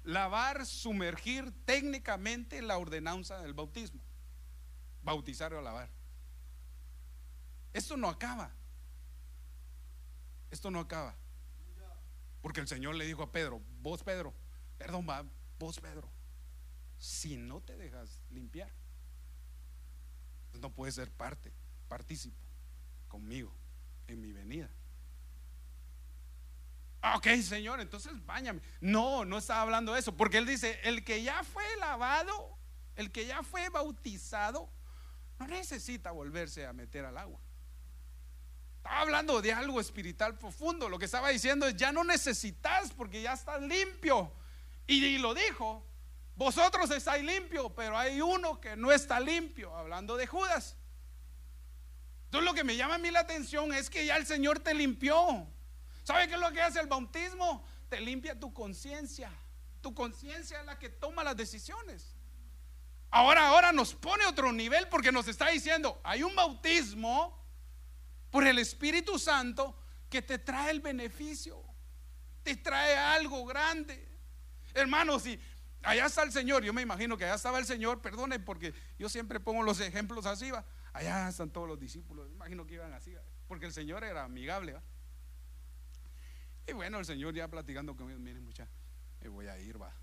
[0.05, 4.01] lavar, sumergir técnicamente la ordenanza del bautismo.
[5.09, 5.89] Bautizar o lavar.
[7.73, 8.51] Esto no acaba.
[10.51, 11.17] Esto no acaba.
[12.43, 14.35] Porque el Señor le dijo a Pedro, vos Pedro,
[14.77, 15.07] Perdón,
[15.59, 16.07] vos Pedro,
[16.99, 18.71] si no te dejas limpiar,
[20.51, 21.55] pues no puedes ser parte,
[21.89, 22.37] partícipo
[23.09, 23.51] conmigo
[24.09, 24.69] en mi venida.
[27.01, 28.61] Ah, ok, Señor, entonces bañame.
[28.83, 32.59] No, no estaba hablando de eso, porque Él dice, el que ya fue lavado,
[32.95, 34.69] el que ya fue bautizado,
[35.39, 37.41] no necesita volverse a meter al agua.
[38.79, 40.89] Estaba hablando de algo espiritual profundo.
[40.89, 44.33] Lo que estaba diciendo es, ya no necesitas porque ya estás limpio.
[44.87, 45.85] Y, lo dijo,
[46.35, 50.77] vosotros estáis limpios, pero hay uno que no está limpio, hablando de Judas.
[52.25, 54.73] Entonces lo que me llama a mí la atención es que ya el Señor te
[54.75, 55.47] limpió.
[56.05, 57.65] ¿Sabe qué es lo que hace el bautismo?
[57.91, 59.31] Te limpia tu conciencia.
[59.83, 62.18] Tu conciencia es la que toma las decisiones.
[63.11, 67.39] Ahora, ahora nos pone otro nivel porque nos está diciendo, hay un bautismo
[68.31, 69.77] por el Espíritu Santo
[70.11, 71.63] que te trae el beneficio,
[72.43, 74.07] te trae algo grande.
[74.75, 75.41] Hermanos, si
[75.83, 79.09] allá está el Señor, yo me imagino que allá estaba el Señor, perdone porque yo
[79.09, 80.65] siempre pongo los ejemplos así, va.
[80.93, 83.15] Allá están todos los discípulos, me imagino que iban así,
[83.47, 84.83] porque el Señor era amigable, ¿va?
[86.67, 88.69] Y bueno, el Señor ya platicando conmigo, miren mucha,
[89.21, 89.95] me voy a ir, va.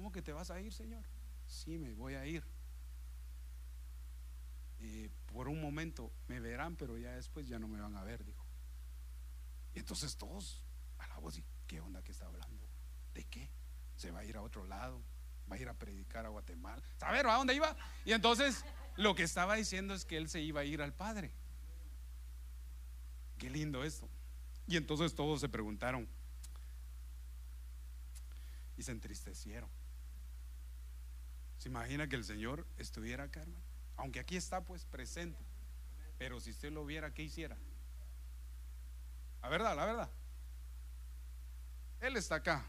[0.00, 1.04] ¿Cómo que te vas a ir, Señor?
[1.46, 2.42] Sí, me voy a ir.
[4.78, 8.24] Y por un momento me verán, pero ya después ya no me van a ver,
[8.24, 8.42] dijo.
[9.74, 10.64] Y entonces todos
[10.96, 12.66] a la voz y ¿Qué onda que está hablando?
[13.12, 13.50] ¿De qué?
[13.94, 15.02] ¿Se va a ir a otro lado?
[15.52, 16.82] ¿Va a ir a predicar a Guatemala?
[16.96, 17.76] ¿Saber a dónde iba?
[18.06, 18.64] Y entonces
[18.96, 21.30] lo que estaba diciendo es que él se iba a ir al Padre.
[23.36, 24.08] Qué lindo esto.
[24.66, 26.08] Y entonces todos se preguntaron
[28.78, 29.68] y se entristecieron.
[31.60, 33.62] ¿Se imagina que el Señor estuviera acá, hermano?
[33.98, 35.44] Aunque aquí está pues presente.
[36.16, 37.58] Pero si usted lo viera, ¿qué hiciera?
[39.42, 40.10] La verdad, la verdad.
[42.00, 42.64] Él está acá.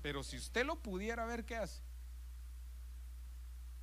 [0.00, 1.82] Pero si usted lo pudiera ver, ¿qué hace?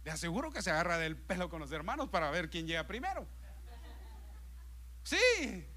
[0.06, 3.28] Le aseguro que se agarra del pelo con los hermanos para ver quién llega primero.
[5.04, 5.68] Sí,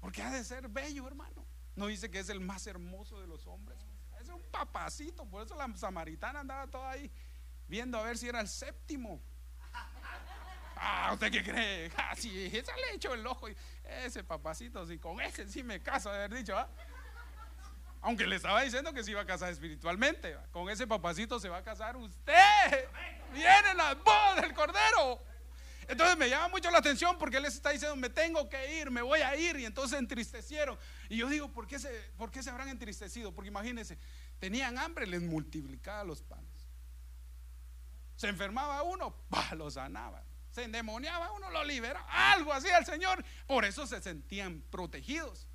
[0.00, 1.44] porque ha de ser bello, hermano.
[1.76, 3.78] No dice que es el más hermoso de los hombres.
[4.18, 7.12] Es un papacito, por eso la samaritana andaba toda ahí
[7.68, 9.22] viendo a ver si era el séptimo.
[10.76, 11.92] Ah, ¿usted qué cree?
[11.96, 13.46] Ah, sí, ese le hecho el ojo.
[14.04, 16.68] Ese papacito, sí, con ese sí me caso de haber dicho, ¿ah?
[18.00, 20.36] Aunque le estaba diciendo que se iba a casar espiritualmente.
[20.50, 22.88] Con ese papacito se va a casar usted.
[23.32, 25.22] Vienen las bodas del Cordero.
[25.86, 28.90] Entonces me llama mucho la atención porque él les está diciendo, me tengo que ir,
[28.90, 29.56] me voy a ir.
[29.56, 30.76] Y entonces entristecieron.
[31.08, 33.32] Y yo digo, ¿por qué se, por qué se habrán entristecido?
[33.32, 33.96] Porque imagínense,
[34.40, 36.51] tenían hambre, les multiplicaba los panes.
[38.22, 40.22] Se enfermaba uno, bah, lo sanaba.
[40.52, 42.06] Se endemoniaba uno, lo liberaba.
[42.32, 43.24] Algo así al Señor.
[43.48, 45.48] Por eso se sentían protegidos.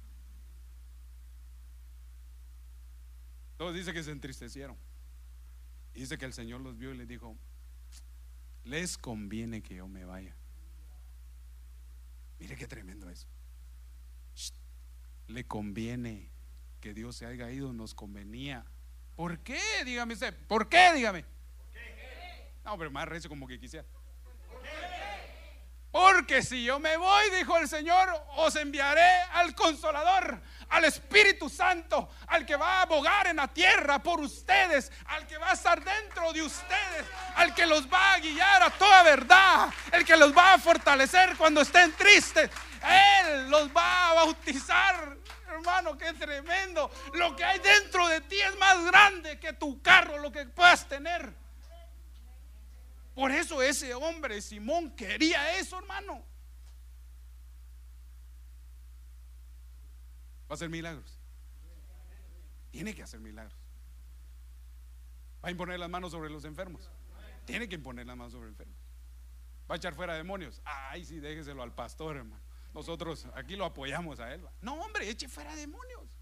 [3.53, 4.75] Entonces dice que se entristecieron.
[5.93, 7.37] Dice que el Señor los vio y les dijo,
[8.65, 10.35] les conviene que yo me vaya.
[12.37, 13.29] Mire qué tremendo eso.
[15.27, 16.29] Le conviene
[16.81, 18.65] que Dios se haya ido, nos convenía.
[19.15, 19.61] ¿Por qué?
[19.85, 20.35] Dígame usted.
[20.47, 20.91] ¿Por qué?
[20.93, 21.36] Dígame.
[22.67, 23.87] No, pero más recio como que quisiera.
[25.89, 32.09] Porque si yo me voy, dijo el Señor, os enviaré al consolador, al Espíritu Santo,
[32.27, 35.81] al que va a abogar en la tierra por ustedes, al que va a estar
[35.81, 37.05] dentro de ustedes,
[37.35, 41.37] al que los va a guiar a toda verdad, el que los va a fortalecer
[41.37, 42.51] cuando estén tristes.
[42.83, 45.15] Él los va a bautizar.
[45.47, 46.91] Hermano, qué tremendo.
[47.13, 50.85] Lo que hay dentro de ti es más grande que tu carro, lo que puedas
[50.89, 51.46] tener.
[53.17, 56.23] Por eso ese hombre, Simón, quería eso, hermano.
[60.43, 61.17] Va a hacer milagros.
[62.69, 63.57] Tiene que hacer milagros.
[65.43, 66.91] Va a imponer las manos sobre los enfermos.
[67.45, 68.77] Tiene que imponer las manos sobre los enfermos.
[69.67, 70.61] Va a echar fuera demonios.
[70.63, 72.43] Ay, sí, déjeselo al pastor, hermano.
[72.75, 74.47] Nosotros aquí lo apoyamos a él.
[74.61, 76.19] No, hombre, eche fuera demonios.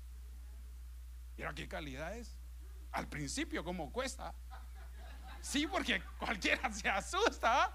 [1.35, 2.37] Mira qué calidad es.
[2.93, 4.33] Al principio, como cuesta.
[5.45, 7.71] Sí, porque cualquiera se asusta.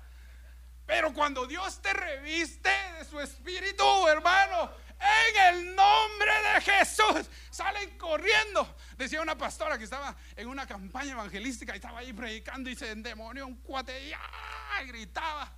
[0.84, 2.68] Pero cuando Dios te reviste
[2.98, 8.76] de su espíritu, hermano, en el nombre de Jesús, salen corriendo.
[8.96, 12.90] Decía una pastora que estaba en una campaña evangelística y estaba ahí predicando y se
[12.90, 15.56] endemonió un cuate y gritaba.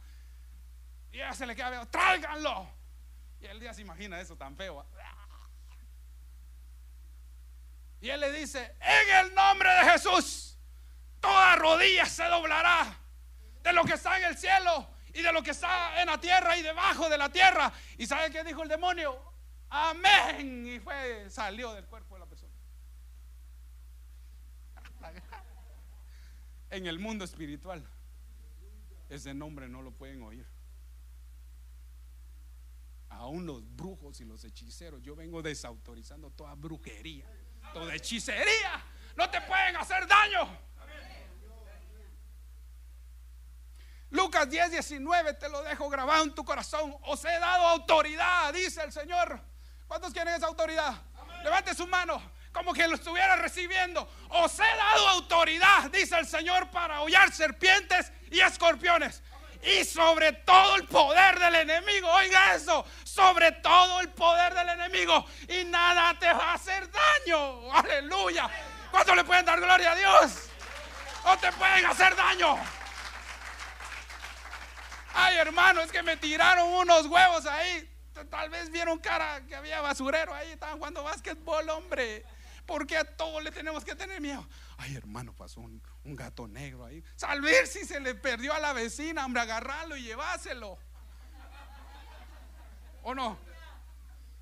[1.13, 2.69] Y ya se le queda tráiganlo.
[3.41, 4.87] Y él día se imagina eso tan feo.
[8.03, 10.42] Y él le dice, en el nombre de Jesús
[11.63, 12.99] rodilla se doblará
[13.63, 16.57] de lo que está en el cielo y de lo que está en la tierra
[16.57, 17.73] y debajo de la tierra.
[17.97, 19.33] ¿Y sabe qué dijo el demonio?
[19.71, 20.67] Amén.
[20.67, 22.53] Y fue, salió del cuerpo de la persona.
[26.71, 27.87] En el mundo espiritual,
[29.11, 30.47] ese nombre no lo pueden oír.
[33.11, 37.27] Aún los brujos y los hechiceros, yo vengo desautorizando toda brujería,
[37.75, 38.83] toda hechicería.
[39.17, 40.49] No te pueden hacer daño.
[44.13, 46.95] Lucas 10, 19, te lo dejo grabado en tu corazón.
[47.05, 49.41] Os he dado autoridad, dice el Señor.
[49.89, 50.95] ¿Cuántos quieren esa autoridad?
[51.43, 54.07] Levante su mano, como que lo estuviera recibiendo.
[54.29, 59.23] Os he dado autoridad, dice el Señor, para hollar serpientes y escorpiones.
[59.63, 65.25] Y sobre todo el poder del enemigo, oiga eso, sobre todo el poder del enemigo.
[65.49, 67.73] Y nada te va a hacer daño.
[67.73, 68.51] Aleluya.
[68.91, 70.51] ¿Cuántos le pueden dar gloria a Dios?
[71.25, 72.82] No te pueden hacer daño.
[75.15, 77.89] Ay, hermano, es que me tiraron unos huevos ahí.
[78.31, 82.25] Tal vez vieron cara que había basurero ahí, estaban jugando básquetbol, hombre.
[82.67, 84.47] Porque a todos le tenemos que tener miedo.
[84.77, 87.03] Ay, hermano, pasó un, gato negro ahí.
[87.17, 90.79] Salver si se le perdió a la vecina, hombre, agarrarlo y lleváselo.
[93.03, 93.39] ¿O no?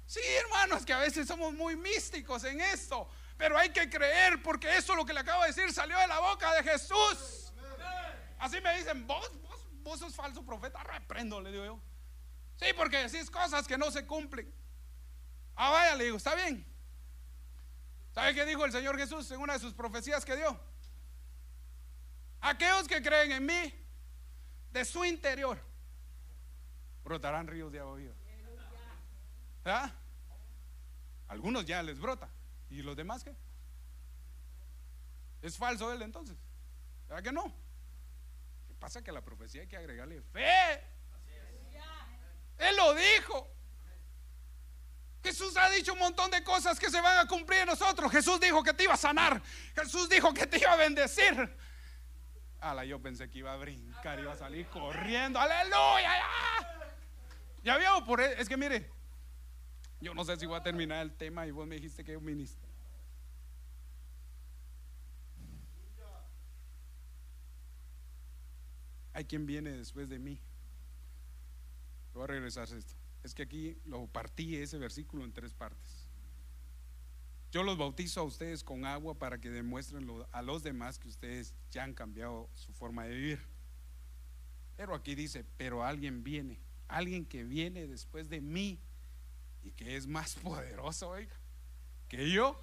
[0.06, 3.08] Sí, hermano, es que a veces somos muy místicos en esto.
[3.38, 6.18] Pero hay que creer porque eso lo que le acabo de decir salió de la
[6.18, 7.52] boca de Jesús.
[8.38, 9.30] Así me dicen, vos,
[9.82, 11.80] vos sos falso profeta, reprendo, le digo yo.
[12.56, 14.52] Sí, porque decís cosas que no se cumplen.
[15.56, 16.64] Ah, vaya, le digo, está bien.
[18.14, 20.58] ¿Sabe qué dijo el Señor Jesús en una de sus profecías que dio?
[22.40, 23.74] Aquellos que creen en mí,
[24.72, 25.60] de su interior,
[27.04, 28.14] brotarán ríos de agua viva.
[29.64, 29.92] ¿Ah?
[31.28, 32.28] Algunos ya les brota.
[32.70, 33.34] ¿Y los demás qué?
[35.42, 36.36] ¿Es falso él entonces?
[37.08, 37.52] ¿Verdad que no?
[38.80, 40.82] Pasa que la profecía hay que agregarle fe.
[42.58, 43.48] Él lo dijo.
[45.22, 48.10] Jesús ha dicho un montón de cosas que se van a cumplir en nosotros.
[48.10, 49.42] Jesús dijo que te iba a sanar.
[49.74, 51.56] Jesús dijo que te iba a bendecir.
[52.58, 55.38] Ala, yo pensé que iba a brincar, iba a salir corriendo.
[55.38, 56.14] Aleluya.
[57.62, 58.90] Ya, vio, por es que mire,
[60.00, 62.24] yo no sé si voy a terminar el tema y vos me dijiste que un
[62.24, 62.66] ministro.
[69.20, 70.40] Hay quien viene después de mí.
[72.14, 72.94] Voy a regresar a esto.
[73.22, 76.08] Es que aquí lo partí ese versículo en tres partes.
[77.52, 81.54] Yo los bautizo a ustedes con agua para que demuestren a los demás que ustedes
[81.70, 83.40] ya han cambiado su forma de vivir.
[84.76, 86.58] Pero aquí dice, pero alguien viene,
[86.88, 88.80] alguien que viene después de mí
[89.62, 91.14] y que es más poderoso,
[92.08, 92.58] que yo.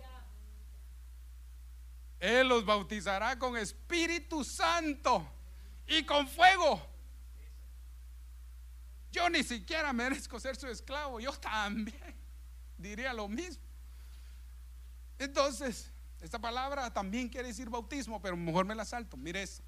[2.20, 5.37] Él los bautizará con Espíritu Santo
[5.88, 6.82] y con fuego.
[9.12, 12.16] Yo ni siquiera merezco ser su esclavo, yo también
[12.78, 13.64] diría lo mismo.
[15.18, 19.18] Entonces, esta palabra también quiere decir bautismo, pero mejor me la salto.
[19.18, 19.64] Mire eso.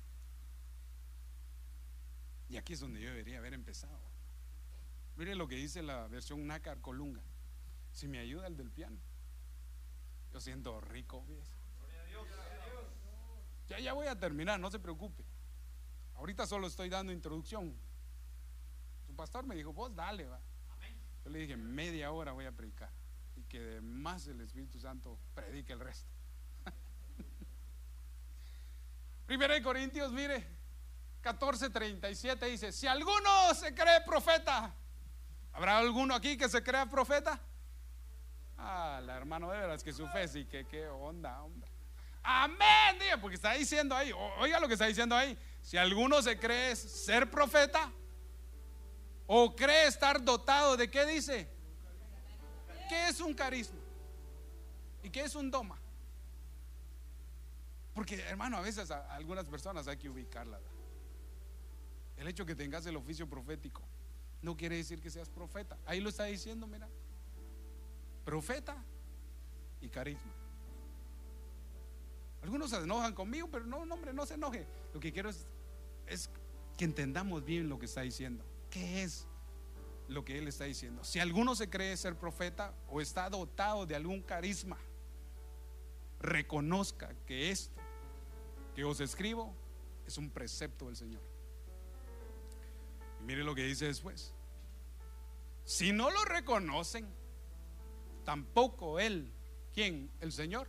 [2.49, 3.99] Y aquí es donde yo debería haber empezado.
[5.15, 7.21] Mire lo que dice la versión Nácar Colunga.
[7.91, 8.97] Si me ayuda el del piano.
[10.31, 11.23] Yo siento rico.
[13.67, 15.23] Ya, ya voy a terminar, no se preocupe.
[16.19, 17.73] Ahorita solo estoy dando introducción.
[19.07, 20.39] Su pastor me dijo, vos dale, va.
[21.23, 22.89] Yo le dije, media hora voy a predicar
[23.37, 26.09] y que más el Espíritu Santo predique el resto.
[29.25, 30.45] Primero de Corintios, mire,
[31.23, 34.73] 14:37 dice, si alguno se cree profeta,
[35.53, 37.39] ¿habrá alguno aquí que se crea profeta?
[38.57, 41.69] Ah, la hermano de veras que su fe sí, que qué onda, hombre.
[42.23, 45.37] Amén, porque está diciendo ahí, oiga lo que está diciendo ahí,
[45.69, 47.91] si alguno se cree ser profeta
[49.27, 51.47] o cree estar dotado de qué dice?
[52.89, 53.77] ¿Qué es un carisma?
[55.03, 55.77] ¿Y qué es un doma?
[57.93, 60.63] Porque, hermano, a veces a algunas personas hay que ubicarlas.
[62.17, 63.83] El hecho que tengas el oficio profético
[64.41, 65.77] no quiere decir que seas profeta.
[65.85, 66.89] Ahí lo está diciendo, mira.
[68.25, 68.75] Profeta
[69.81, 70.33] y carisma.
[72.41, 74.65] Algunos se enojan conmigo, pero no, hombre, no se enoje.
[74.95, 75.45] Lo que quiero es,
[76.09, 76.29] es
[76.77, 78.43] que entendamos bien lo que está diciendo.
[78.69, 79.27] ¿Qué es
[80.09, 81.03] lo que él está diciendo.
[81.03, 84.77] Si alguno se cree ser profeta o está dotado de algún carisma,
[86.19, 87.79] reconozca que esto
[88.75, 89.53] que os escribo
[90.05, 91.21] es un precepto del Señor.
[93.19, 94.33] Y mire lo que dice después.
[95.63, 97.07] Si no lo reconocen,
[98.25, 99.31] tampoco él,
[99.73, 100.09] ¿quién?
[100.19, 100.67] El Señor.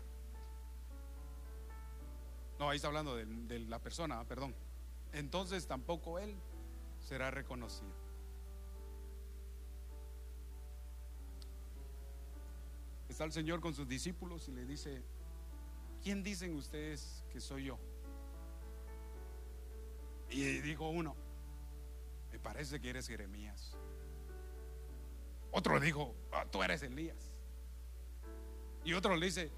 [2.59, 4.55] No, ahí está hablando de, de la persona, perdón.
[5.13, 6.37] Entonces tampoco él
[7.01, 7.93] será reconocido.
[13.09, 15.03] Está el Señor con sus discípulos y le dice,
[16.03, 17.79] ¿quién dicen ustedes que soy yo?
[20.31, 21.17] Y dijo uno,
[22.31, 23.77] me parece que eres Jeremías.
[25.51, 27.33] Otro dijo, ah, tú eres Elías.
[28.85, 29.51] Y otro le dice,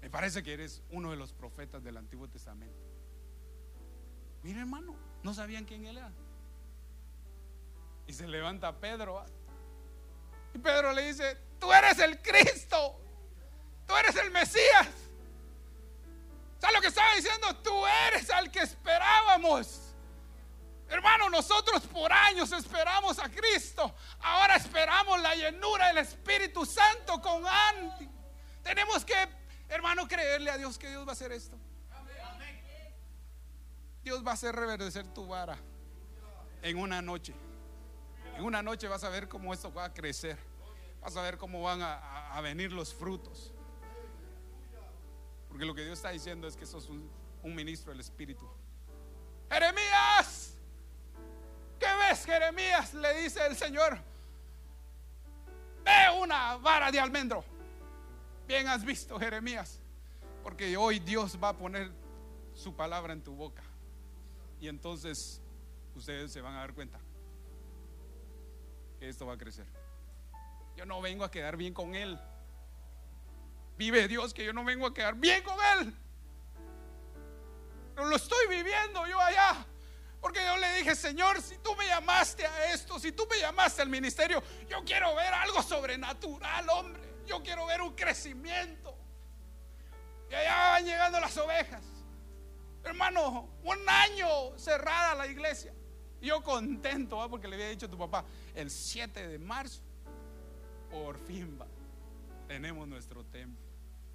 [0.00, 2.87] me parece que eres uno de los profetas del Antiguo Testamento.
[4.42, 6.12] Mira hermano, no sabían quién él era.
[8.06, 9.24] Y se levanta Pedro.
[10.54, 12.98] Y Pedro le dice, tú eres el Cristo,
[13.86, 14.88] tú eres el Mesías.
[16.58, 17.54] ¿Sabes lo que estaba diciendo?
[17.56, 19.94] Tú eres al que esperábamos.
[20.88, 23.94] Hermano, nosotros por años esperamos a Cristo.
[24.20, 28.08] Ahora esperamos la llenura del Espíritu Santo con Andy.
[28.62, 29.14] Tenemos que,
[29.68, 31.58] hermano, creerle a Dios que Dios va a hacer esto.
[34.08, 35.58] Dios va a hacer reverdecer tu vara
[36.62, 37.34] en una noche.
[38.38, 40.38] En una noche vas a ver cómo esto va a crecer.
[41.02, 43.52] Vas a ver cómo van a, venir los frutos.
[45.50, 47.06] Porque lo que Dios está diciendo es que sos un,
[47.42, 48.48] un ministro del Espíritu.
[49.50, 50.54] Jeremías,
[51.78, 52.94] ¿qué ves, Jeremías?
[52.94, 53.98] Le dice el Señor.
[55.84, 57.44] Ve una vara de almendro.
[58.46, 59.78] Bien has visto, Jeremías.
[60.42, 61.92] Porque hoy Dios va a poner
[62.54, 63.67] su palabra en tu boca.
[64.60, 65.40] Y entonces
[65.94, 67.00] ustedes se van a dar cuenta
[69.00, 69.66] esto va a crecer.
[70.76, 72.18] Yo no vengo a quedar bien con Él.
[73.76, 75.94] Vive Dios que yo no vengo a quedar bien con Él.
[77.94, 79.66] Pero lo estoy viviendo yo allá.
[80.20, 83.82] Porque yo le dije, Señor, si tú me llamaste a esto, si tú me llamaste
[83.82, 87.02] al ministerio, yo quiero ver algo sobrenatural, hombre.
[87.26, 88.96] Yo quiero ver un crecimiento.
[90.30, 91.82] Y allá van llegando las ovejas.
[92.84, 95.72] Hermano, un año cerrada la iglesia.
[96.20, 98.24] Yo contento, porque le había dicho a tu papá,
[98.54, 99.82] el 7 de marzo
[100.90, 101.66] por fin va,
[102.46, 103.64] tenemos nuestro templo.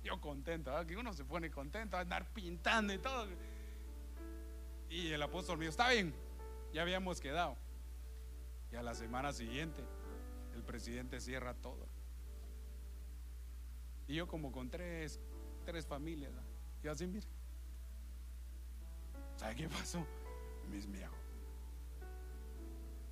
[0.04, 3.28] Yo contento, que uno se pone contento a andar pintando y todo.
[4.90, 6.14] Y el apóstol mío, está bien,
[6.74, 7.56] ya habíamos quedado.
[8.72, 9.82] Y a la semana siguiente,
[10.56, 11.88] el presidente cierra todo.
[14.08, 15.22] Y yo como con tres,
[15.66, 16.34] tres familias,
[16.84, 17.28] y así, mire.
[19.44, 20.08] ¿Sabe qué pasó?
[20.72, 21.20] Mis viejos.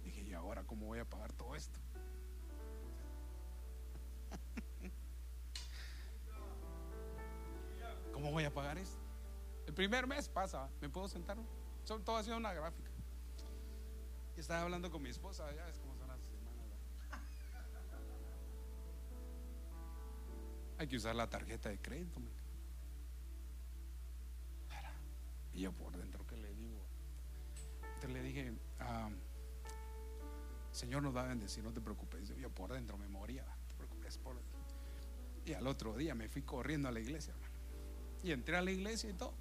[0.05, 1.77] Dije, ¿y ahora cómo voy a pagar todo esto?
[8.13, 9.01] ¿cómo voy a pagar esto?
[9.67, 11.35] El primer mes pasa, ¿me puedo sentar?
[11.83, 12.91] Son todo ha sido una gráfica.
[14.37, 16.69] Y estaba hablando con mi esposa, ya es como son las semanas.
[20.77, 22.21] Hay que usar la tarjeta de crédito.
[25.53, 26.81] Y yo por dentro, ¿qué le digo?
[27.95, 29.09] Entonces le dije, ah,
[30.71, 32.33] Señor nos va a bendecir, no te preocupes.
[32.37, 34.19] Yo por dentro me moría, no te preocupes.
[35.45, 37.53] Y al otro día me fui corriendo a la iglesia, hermano.
[38.23, 39.33] Y entré a la iglesia y todo.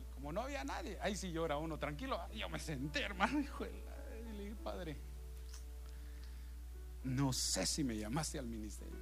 [0.00, 2.18] Y como no había nadie, ahí sí llora uno, tranquilo.
[2.34, 3.40] Yo me senté, hermano,
[4.30, 4.96] y le dije, Padre,
[7.04, 8.98] no sé si me llamaste al ministerio,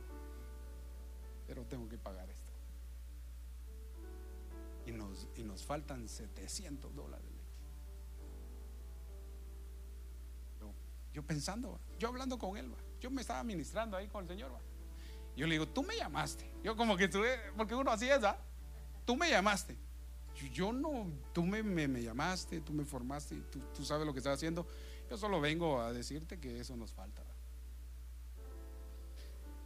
[1.47, 2.48] pero tengo que pagar esto.
[4.89, 7.27] Y nos, y nos faltan 700 dólares.
[11.13, 14.53] Yo pensando, yo hablando con él, yo me estaba ministrando ahí con el Señor.
[15.37, 16.51] Yo le digo, tú me llamaste.
[16.63, 18.21] Yo como que estuve, porque uno así es,
[19.05, 19.77] Tú me llamaste.
[20.53, 24.35] Yo, no, tú me, me, llamaste, tú me formaste, tú, tú sabes lo que estás
[24.35, 24.67] haciendo.
[25.11, 27.23] Yo solo vengo a decirte que eso nos falta.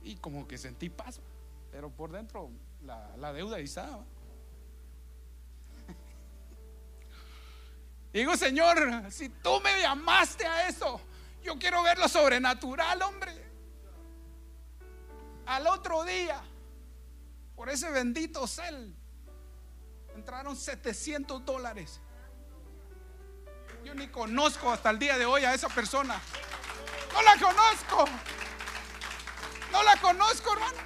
[0.03, 1.21] Y como que sentí paz,
[1.71, 2.51] pero por dentro
[2.83, 3.69] la, la deuda ahí
[8.13, 11.01] Digo, Señor, si tú me llamaste a eso,
[11.43, 13.33] yo quiero ver lo sobrenatural, hombre.
[15.47, 16.43] Al otro día,
[17.57, 18.95] por ese bendito cel,
[20.15, 22.01] entraron 700 dólares.
[23.85, 26.21] Yo ni conozco hasta el día de hoy a esa persona.
[27.13, 28.05] No la conozco.
[29.73, 30.79] No la conozco, hermano.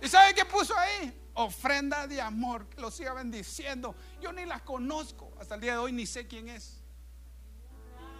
[0.00, 1.22] ¿Y sabe qué puso ahí?
[1.34, 3.94] Ofrenda de amor, lo siga bendiciendo.
[4.20, 5.25] Yo ni la conozco.
[5.40, 6.80] Hasta el día de hoy ni sé quién es.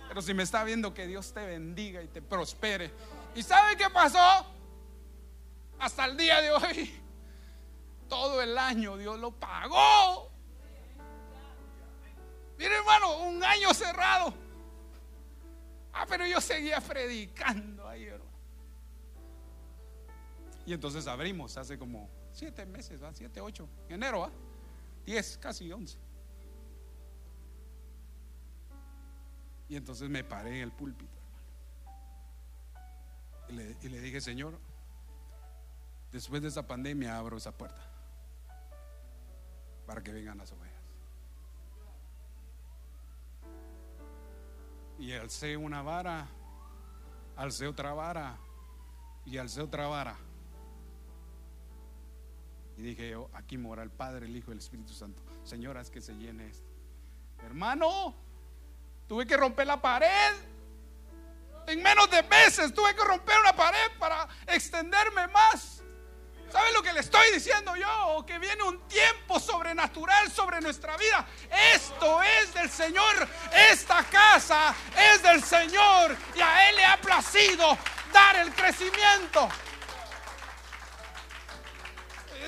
[0.08, 2.92] Pero si me está viendo, que Dios te bendiga y te prospere.
[3.34, 4.46] ¿Y sabe qué pasó?
[5.78, 7.00] Hasta el día de hoy,
[8.08, 10.30] todo el año Dios lo pagó.
[12.58, 14.32] Mire hermano, un año cerrado.
[15.92, 18.30] Ah, pero yo seguía predicando ahí, hermano.
[20.64, 23.12] Y entonces abrimos hace como siete meses, ¿va?
[23.14, 24.30] siete, ocho, enero, ¿va?
[25.04, 25.96] diez, casi once.
[29.68, 31.18] Y entonces me paré en el púlpito,
[33.48, 34.58] le, y le dije, Señor,
[36.12, 37.82] después de esa pandemia abro esa puerta
[39.86, 40.76] para que vengan las ovejas.
[44.98, 46.26] Y alcé una vara,
[47.36, 48.38] alcé otra vara
[49.24, 50.16] y alcé otra vara.
[52.76, 55.22] Y dije yo, aquí mora el Padre, el Hijo y el Espíritu Santo.
[55.44, 56.68] Señoras, que se llene esto.
[57.42, 58.14] Hermano,
[59.08, 60.34] Tuve que romper la pared.
[61.66, 65.82] En menos de meses tuve que romper una pared para extenderme más.
[66.50, 68.24] ¿Sabe lo que le estoy diciendo yo?
[68.24, 71.26] Que viene un tiempo sobrenatural sobre nuestra vida.
[71.74, 73.28] Esto es del Señor.
[73.52, 74.74] Esta casa
[75.12, 76.16] es del Señor.
[76.36, 77.76] Y a Él le ha placido
[78.12, 79.48] dar el crecimiento.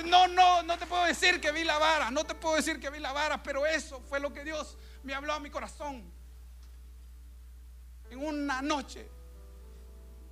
[0.04, 2.10] No, no, no te puedo decir que vi la vara.
[2.12, 3.42] No te puedo decir que vi la vara.
[3.42, 6.17] Pero eso fue lo que Dios me habló a mi corazón
[8.10, 9.08] en una noche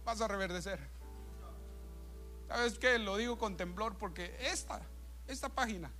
[0.04, 0.78] vas a reverdecer.
[2.48, 2.98] ¿Sabes qué?
[2.98, 4.80] Lo digo con temblor porque esta,
[5.26, 5.90] esta página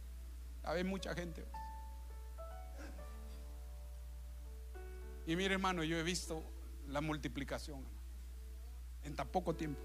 [0.63, 1.45] la ve mucha gente.
[5.27, 6.43] Y mire hermano, yo he visto
[6.89, 7.85] la multiplicación
[9.03, 9.81] en tan poco tiempo.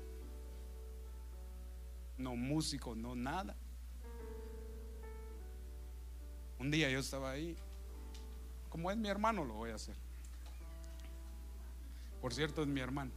[2.17, 3.55] No músicos, no nada.
[6.59, 7.57] Un día yo estaba ahí,
[8.69, 9.95] como es mi hermano, lo voy a hacer.
[12.21, 13.11] Por cierto, es mi hermano.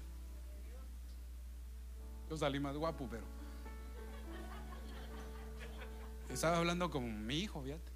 [2.29, 3.25] Yo salí más guapo, pero.
[6.31, 7.93] Estaba hablando con mi hijo, fíjate.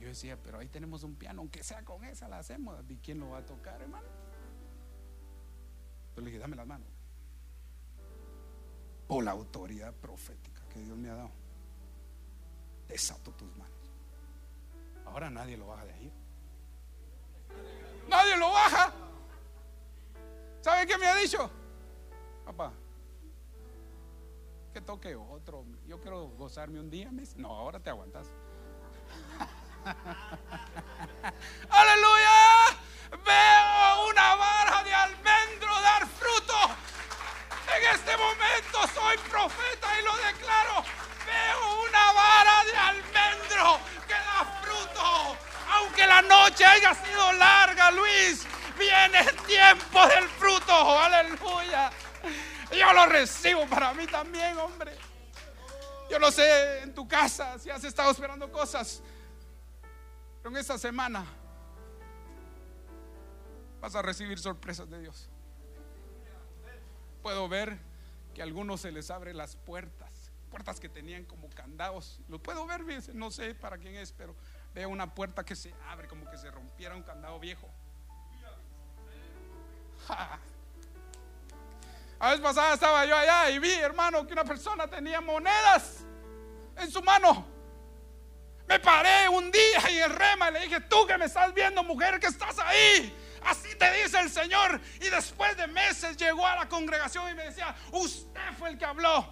[0.00, 2.82] Yo decía, pero ahí tenemos un piano, aunque sea con esa la hacemos.
[2.88, 4.06] ¿Y quién lo va a tocar, hermano?
[6.08, 6.88] Entonces le dije, dame las manos.
[9.06, 11.30] Por la autoridad profética que Dios me ha dado,
[12.88, 13.92] desato tus manos.
[15.04, 16.12] Ahora nadie lo baja de ahí.
[18.08, 18.92] Nadie lo baja.
[20.62, 21.50] ¿Sabe qué me ha dicho?
[22.46, 22.72] Papá,
[24.72, 25.64] que toque otro.
[25.86, 27.10] Yo quiero gozarme un día.
[27.36, 28.28] No, ahora te aguantas.
[31.68, 32.78] Aleluya.
[33.10, 36.54] Veo una vara de almendro dar fruto.
[37.76, 40.84] En este momento soy profeta y lo declaro.
[41.26, 45.36] Veo una vara de almendro que da fruto.
[45.72, 48.46] Aunque la noche haya sido larga, Luis,
[48.78, 50.98] viene el tiempo del fruto.
[50.98, 51.90] Aleluya.
[52.76, 54.96] Yo lo recibo para mí también, hombre.
[56.10, 56.80] Yo no sé
[57.32, 59.02] en tu casa si has estado esperando cosas,
[60.42, 61.24] pero en esta semana
[63.80, 65.28] vas a recibir sorpresas de Dios.
[67.22, 67.78] Puedo ver
[68.34, 72.20] que a algunos se les abren las puertas, puertas que tenían como candados.
[72.28, 72.82] Lo puedo ver,
[73.14, 74.34] no sé para quién es, pero
[74.74, 77.68] veo una puerta que se abre como que se rompiera un candado viejo.
[82.18, 86.04] A vez pasada estaba yo allá y vi, hermano, que una persona tenía monedas
[86.76, 87.46] en su mano.
[88.66, 92.18] Me paré un día y el rema le dije, tú que me estás viendo, mujer,
[92.18, 93.14] que estás ahí.
[93.44, 94.80] Así te dice el Señor.
[95.00, 98.84] Y después de meses llegó a la congregación y me decía, usted fue el que
[98.84, 99.28] habló.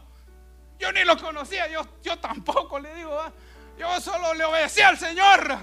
[0.79, 3.33] Yo ni lo conocía, yo, yo tampoco le digo,
[3.79, 5.59] yo solo le obedecía al Señor.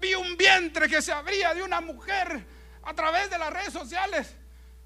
[0.00, 2.44] Vi un vientre que se abría de una mujer
[2.82, 4.34] a través de las redes sociales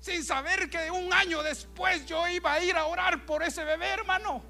[0.03, 3.87] sin saber que un año después yo iba a ir a orar por ese bebé,
[3.87, 4.43] hermano.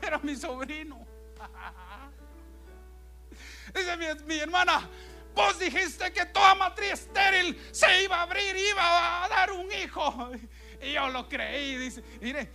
[0.00, 1.06] Era mi sobrino.
[3.74, 4.88] Dice mi, hermana,
[5.34, 10.30] vos dijiste que toda matriz estéril se iba a abrir, iba a dar un hijo.
[10.82, 11.76] Y yo lo creí.
[11.76, 12.50] Dice, mire,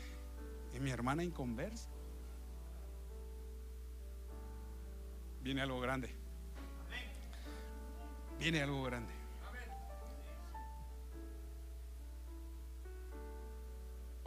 [0.74, 1.90] y mi hermana inconversa.
[5.42, 6.14] Viene algo grande.
[8.38, 9.19] Viene algo grande.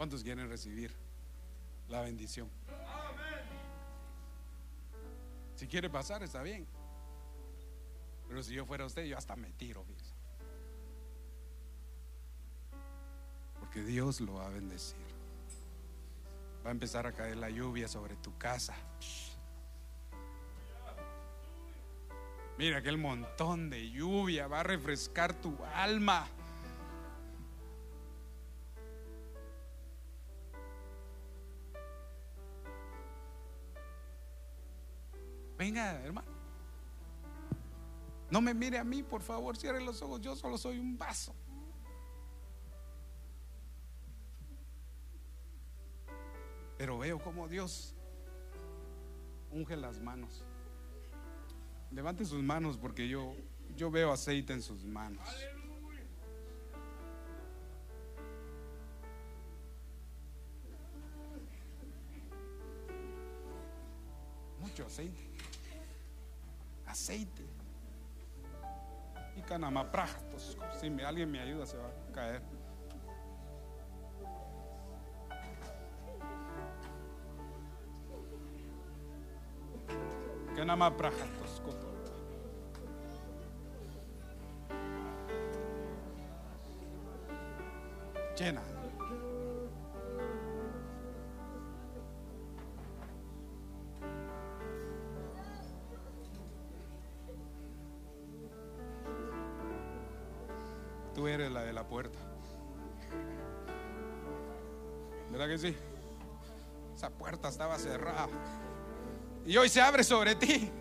[0.03, 0.91] ¿Cuántos quieren recibir
[1.87, 2.49] la bendición?
[5.55, 6.67] Si quiere pasar, está bien.
[8.27, 9.85] Pero si yo fuera usted, yo hasta me tiro.
[13.61, 14.97] Porque Dios lo va a bendecir.
[16.65, 18.75] Va a empezar a caer la lluvia sobre tu casa.
[22.57, 26.27] Mira aquel montón de lluvia va a refrescar tu alma.
[35.63, 36.27] Venga, hermano.
[38.29, 40.19] No me mire a mí, por favor, cierre los ojos.
[40.19, 41.33] Yo solo soy un vaso.
[46.77, 47.95] Pero veo como Dios
[49.51, 50.43] unge las manos.
[51.91, 53.33] Levante sus manos porque yo,
[53.77, 55.25] yo veo aceite en sus manos.
[64.59, 65.32] Mucho aceite
[66.93, 67.43] aceite.
[69.35, 70.57] Y canamaprajtos.
[70.79, 72.41] Si alguien me ayuda, se va a caer.
[80.55, 81.61] Canamaprajtos.
[88.37, 88.61] Llena.
[101.27, 102.19] Eres la de la puerta.
[105.31, 105.75] ¿Verdad que sí?
[106.95, 108.27] Esa puerta estaba cerrada.
[109.45, 110.71] Y hoy se abre sobre ti.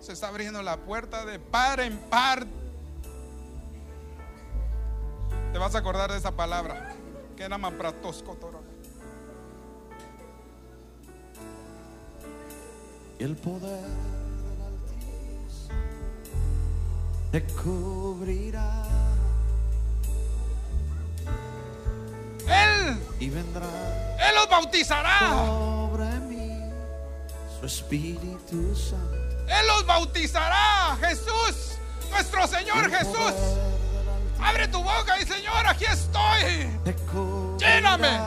[0.00, 2.46] Se está abriendo la puerta de par en par.
[5.52, 6.94] Te vas a acordar de esa palabra.
[7.36, 8.36] Que era Mapratosco
[13.18, 14.15] El poder
[17.40, 18.84] te cubrirá.
[22.48, 23.66] Él y vendrá.
[24.26, 25.18] Él los bautizará.
[25.18, 26.72] Sobre mí,
[27.60, 29.16] su Espíritu Santo.
[29.48, 30.96] Él los bautizará.
[31.00, 31.76] Jesús,
[32.10, 33.34] nuestro Señor Jesús.
[34.40, 36.70] Abre tu boca y Señor, aquí estoy.
[37.58, 38.18] Lléname.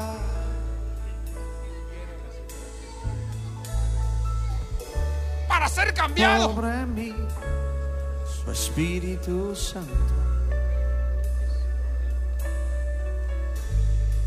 [5.48, 6.54] Para ser cambiado.
[6.54, 7.16] Sobre mí
[8.52, 9.94] Espíritu Santo.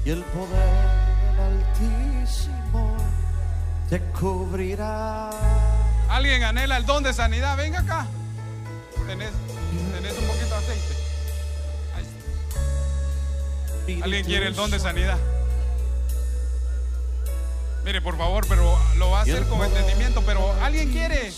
[0.05, 0.51] Y el poder
[1.21, 2.97] del Altísimo
[3.89, 5.31] te cubrirá.
[6.09, 7.57] ¿Alguien anhela el don de sanidad?
[7.57, 8.07] Venga acá.
[9.07, 11.03] Tenés, un poquito de aceite.
[14.03, 15.19] ¿Alguien quiere el don de sanidad?
[17.85, 20.23] Mire, por favor, pero lo va a hacer con entendimiento.
[20.23, 21.33] Pero ¿alguien quiere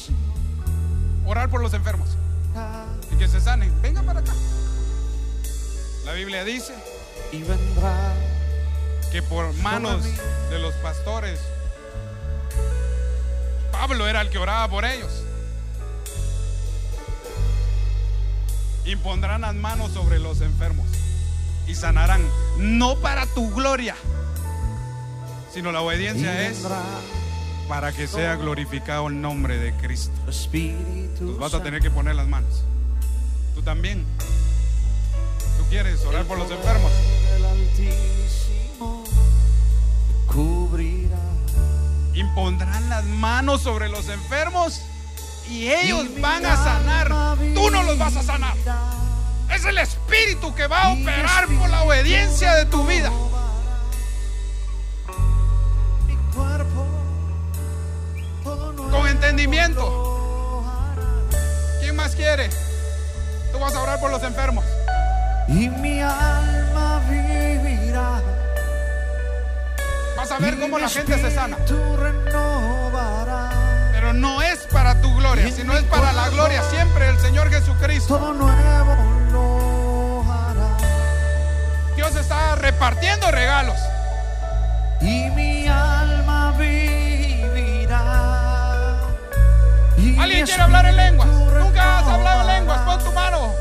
[1.26, 2.16] orar por los enfermos?
[3.12, 3.72] Y que se sanen.
[3.82, 4.32] Venga para acá.
[6.04, 6.74] La Biblia dice
[7.32, 8.12] y vendrá
[9.10, 10.04] que por manos
[10.50, 11.40] de los pastores
[13.74, 15.10] Pablo era el que oraba por ellos.
[18.86, 20.86] Impondrán las manos sobre los enfermos
[21.66, 22.22] y sanarán.
[22.56, 23.96] No para tu gloria,
[25.52, 26.62] sino la obediencia es
[27.68, 30.12] para que sea glorificado el nombre de Cristo.
[31.20, 32.62] Nos vas a tener que poner las manos.
[33.54, 34.04] Tú también.
[35.58, 36.92] Tú quieres orar por los enfermos.
[42.14, 44.80] Impondrán las manos sobre los enfermos
[45.48, 47.36] y ellos van a sanar.
[47.54, 48.56] Tú no los vas a sanar.
[49.54, 53.10] Es el Espíritu que va a operar por la obediencia de tu vida.
[59.34, 60.62] Entendimiento.
[61.80, 62.48] ¿Quién más quiere?
[63.50, 64.64] Tú vas a orar por los enfermos.
[65.48, 68.22] Y mi alma vivirá.
[70.16, 71.56] Vas a ver cómo la gente se sana.
[73.92, 78.36] Pero no es para tu gloria, sino es para la gloria siempre del Señor Jesucristo.
[81.96, 83.78] Dios está repartiendo regalos.
[90.18, 91.28] ¿Alguien quiere hablar en lenguas?
[91.28, 92.80] Nunca has hablado en lenguas.
[92.80, 93.52] Pon tu mano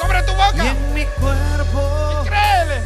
[0.00, 2.82] sobre tu Y boca en mi cuerpo y créele.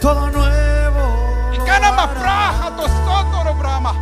[0.00, 1.50] todo nuevo.
[1.52, 2.20] Y lo cana más hará.
[2.20, 3.94] praja, tostotoro, brahma.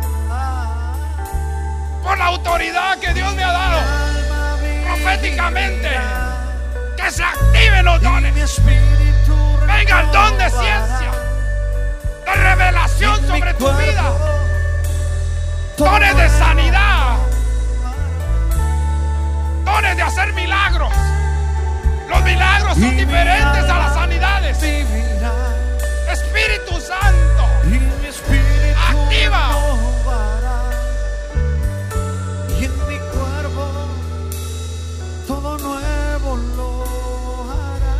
[2.03, 3.79] Por la autoridad que Dios me ha dado.
[4.85, 5.89] Proféticamente.
[6.97, 8.61] Que se activen los Y dones.
[9.67, 11.11] Venga el don de ciencia.
[12.25, 14.03] De revelación sobre tu vida.
[15.77, 16.90] Dones de sanidad.
[19.71, 20.93] Dones de hacer milagros.
[22.09, 24.57] Los milagros son diferentes a las sanidades.
[26.11, 27.43] Espíritu Santo.
[28.89, 29.43] Activa.
[32.59, 33.63] Y en mi cuerpo
[35.25, 36.69] todo nuevo lo
[37.51, 37.97] hará.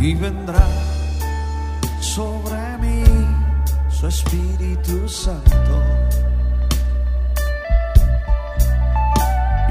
[0.00, 0.66] Y vendrá
[2.00, 3.02] sobre mí
[3.90, 5.82] su Espíritu Santo.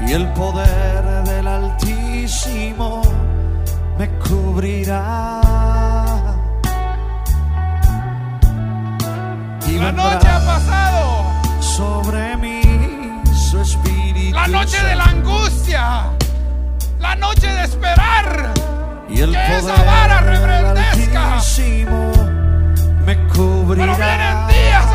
[0.06, 3.02] Y el poder del Altísimo
[3.98, 5.40] me cubrirá.
[9.66, 11.24] Y La noche ha pasado.
[11.60, 12.60] sobre mí
[13.34, 14.34] su espíritu.
[14.34, 16.04] La noche de la angustia.
[17.00, 18.52] La noche de esperar.
[19.08, 21.34] y el que esa poder vara del rebrandezca.
[21.34, 22.12] Altísimo
[23.06, 23.94] me cubrirá.
[23.94, 24.93] Pero vienen días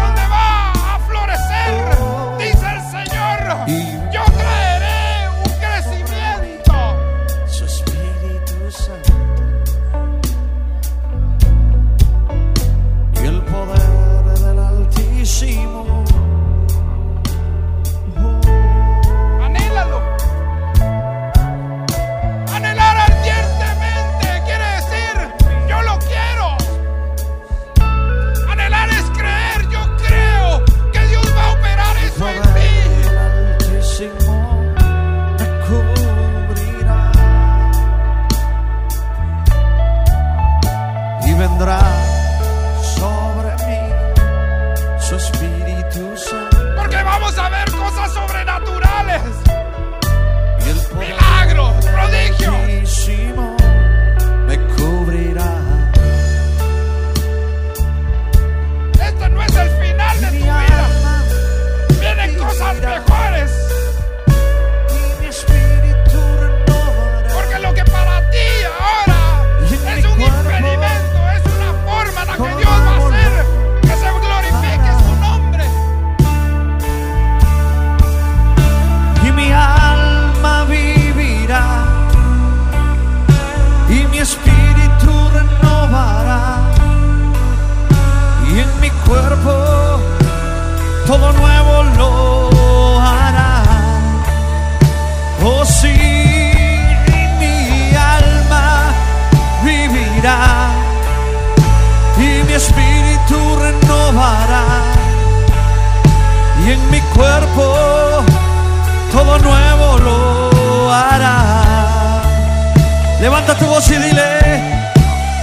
[113.30, 114.40] Levanta tu voz y dile,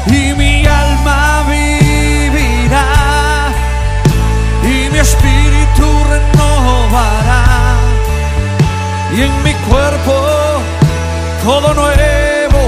[0.09, 2.85] y mi alma vivirá,
[4.65, 7.45] y mi espíritu renovará,
[9.17, 10.15] y en mi cuerpo
[11.45, 12.61] todo nuevo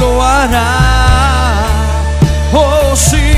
[0.00, 0.66] lo hará.
[2.52, 3.33] Oh sí,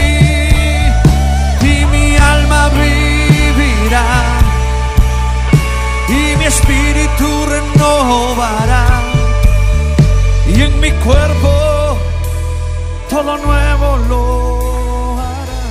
[13.27, 15.63] lo nuevo lo hará.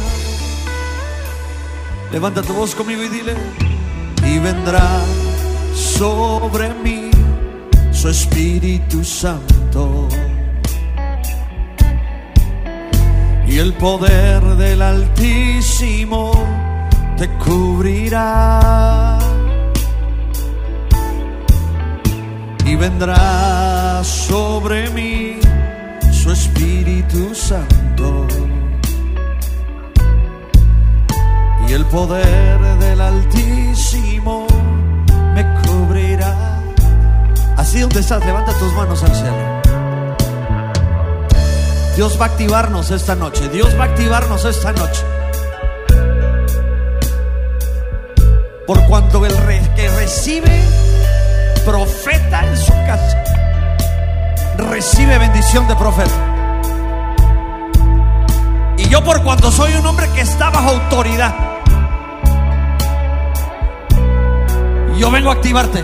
[2.11, 3.33] Levanta tu voz conmigo y dile,
[4.25, 4.87] y vendrá
[5.73, 7.09] sobre mí
[7.91, 10.09] su Espíritu Santo.
[13.47, 16.33] Y el poder del Altísimo
[17.17, 19.17] te cubrirá.
[22.65, 25.44] Y vendrá sobre mí
[26.25, 28.27] su Espíritu Santo.
[31.67, 34.47] Y el poder del Altísimo
[35.35, 36.33] me cubrirá.
[37.57, 39.61] Así donde estás, levanta tus manos al cielo.
[41.95, 43.47] Dios va a activarnos esta noche.
[43.49, 45.03] Dios va a activarnos esta noche.
[48.65, 49.33] Por cuanto el
[49.75, 50.59] que recibe
[51.63, 53.24] profeta en su casa,
[54.57, 56.11] recibe bendición de profeta.
[58.77, 61.33] Y yo por cuanto soy un hombre que está bajo autoridad,
[64.97, 65.83] yo vengo a activarte.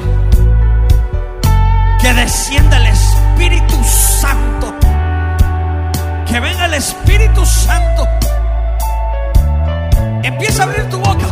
[2.02, 4.74] Que descienda el Espíritu Santo.
[6.28, 8.08] Que venga el Espíritu Santo.
[10.24, 11.28] Empieza a abrir tu boca.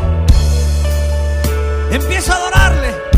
[1.91, 3.08] Empieza a adorarle.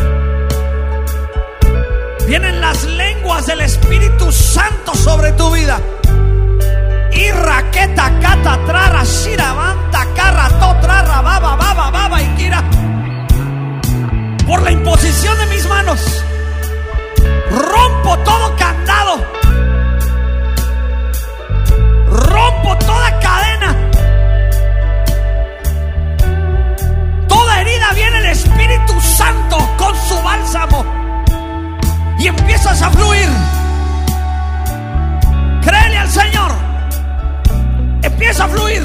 [2.31, 5.81] Vienen las lenguas del Espíritu Santo sobre tu vida.
[7.11, 10.47] Y raqueta, cata, trara, shira, banta, carra,
[10.79, 12.63] trara, baba, baba, baba y kira.
[14.47, 16.23] Por la imposición de mis manos,
[17.49, 19.25] rompo todo candado.
[22.11, 23.75] Rompo toda cadena.
[27.27, 31.00] Toda herida viene el Espíritu Santo con su bálsamo.
[32.21, 33.27] Y empiezas a fluir.
[35.63, 36.51] Créele al Señor.
[38.03, 38.83] Empieza a fluir.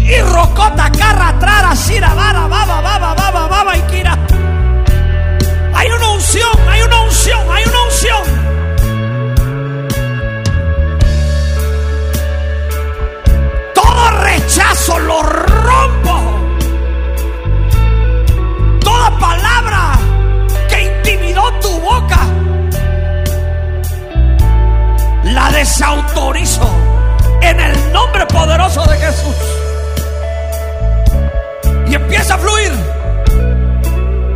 [0.00, 4.18] Y rocota, carra, trara, shira, vara, baba, baba, baba, baba y kira.
[5.74, 8.22] Hay una unción, hay una unción, hay una unción.
[13.74, 16.40] Todo rechazo lo rompo.
[18.80, 19.92] Toda palabra
[20.68, 22.25] que intimidó tu boca,
[25.36, 26.66] la desautorizo
[27.42, 29.36] en el nombre poderoso de Jesús.
[31.90, 32.72] Y empieza a fluir.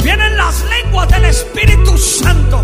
[0.04, 2.62] Vienen las lenguas del Espíritu Santo.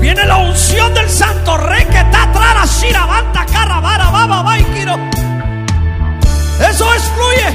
[0.00, 1.56] Viene la unción del Santo.
[1.56, 4.96] Requeta, trara, shira, banta, carra, vara, baba, baikiro.
[6.68, 7.48] Eso es fluye.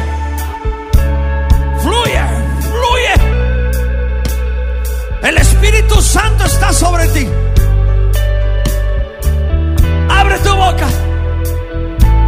[1.83, 2.21] Fluye,
[2.71, 3.34] fluye.
[5.25, 7.27] El Espíritu Santo está sobre ti.
[10.07, 10.87] Abre tu boca.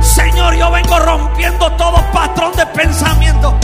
[0.01, 3.55] Señor, yo vengo rompiendo todo patrón de pensamiento.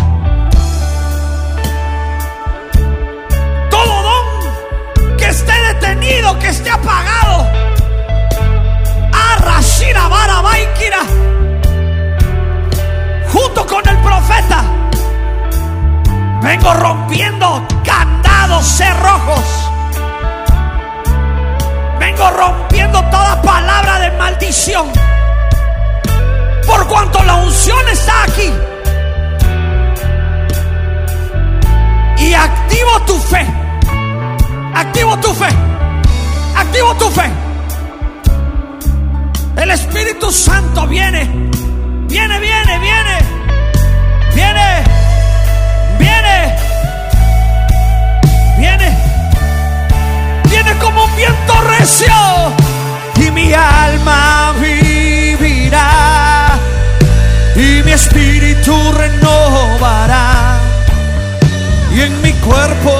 [3.71, 7.47] Todo don que esté detenido, que esté apagado.
[9.31, 10.99] Arrashira vara baikira.
[13.31, 14.82] Junto con el profeta.
[16.43, 19.71] Vengo rompiendo candados cerrojos.
[21.97, 24.87] Vengo rompiendo toda palabra de maldición.
[26.67, 28.51] Por cuanto la unción está aquí.
[32.17, 33.47] Y activo tu fe.
[34.75, 35.47] Activo tu fe.
[36.57, 37.31] Activo tu fe.
[39.55, 41.23] El Espíritu Santo viene.
[42.09, 43.17] Viene, viene, viene.
[44.35, 45.02] Viene.
[48.63, 48.89] Viene.
[50.49, 52.13] Viene como un viento recio.
[53.17, 56.57] Y mi alma vivirá.
[57.55, 60.59] Y mi espíritu renovará.
[61.91, 62.91] Y en mi cuerpo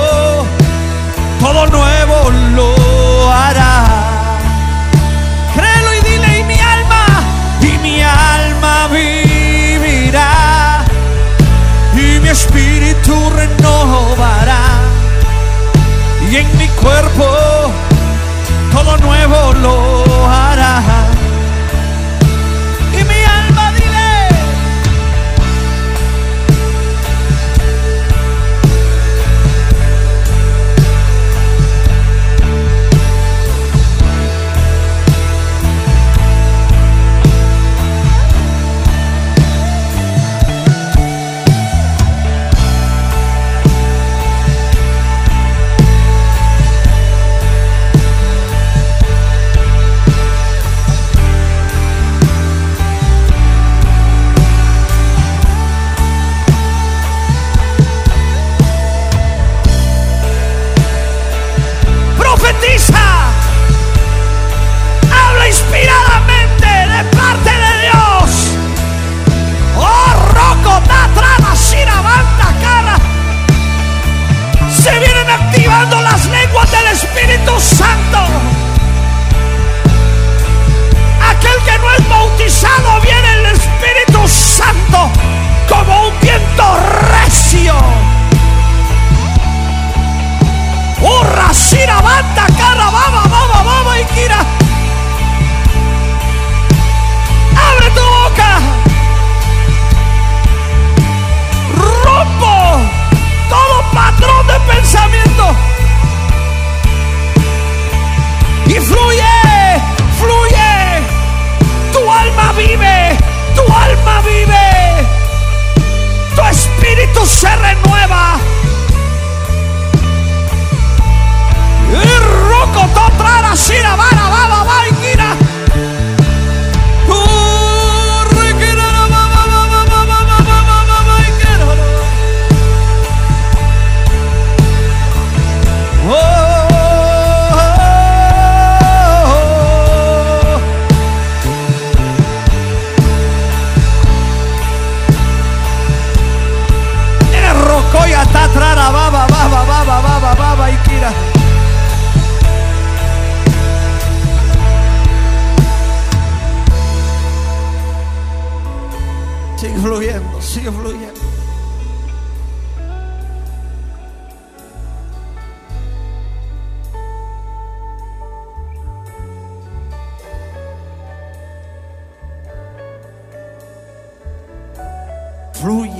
[1.40, 3.86] todo nuevo lo hará.
[5.56, 7.06] Créelo y dile, y mi alma,
[7.62, 10.86] y mi alma vivirá,
[11.94, 13.63] y mi espíritu renovará,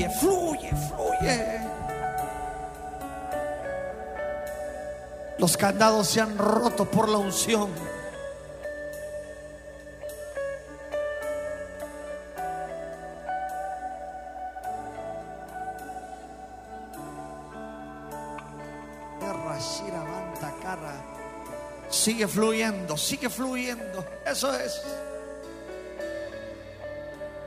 [0.10, 1.60] Fluye, fluye.
[5.38, 7.70] Los candados se han roto por la unción.
[22.04, 24.06] Sigue fluyendo, sigue fluyendo.
[24.26, 24.82] Eso es.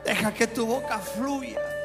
[0.02, 1.75] Deja que tu boca fluya.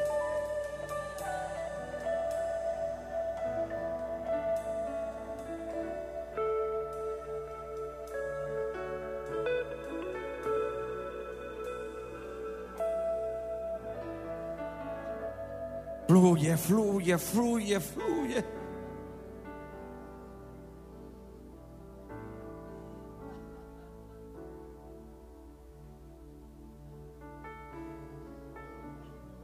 [16.42, 18.44] Fluye, fluye, fluye, fluye.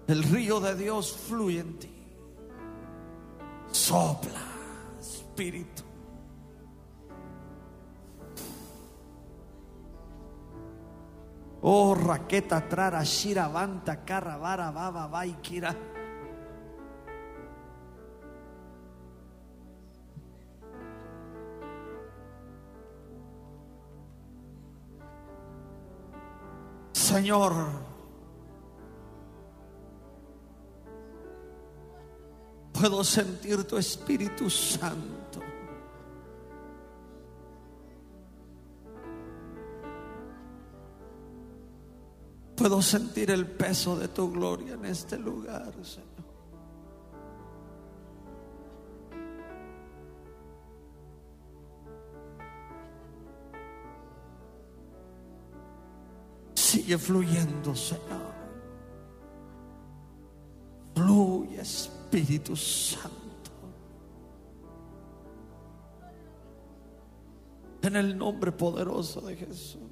[0.09, 1.93] El río de Dios fluye en ti.
[3.71, 4.41] Sopla,
[4.99, 5.85] Espíritu.
[11.63, 15.77] Oh, raqueta, trara, shira, vanta, carra, vara, baba, baikira.
[27.19, 27.53] Señor,
[32.73, 35.41] puedo sentir tu Espíritu Santo.
[42.55, 46.38] Puedo sentir el peso de tu gloria en este lugar, Señor.
[56.89, 58.33] Sigue fluyendo, Señor.
[60.95, 63.51] Fluye, Espíritu Santo.
[67.83, 69.83] En el nombre poderoso de Jesús.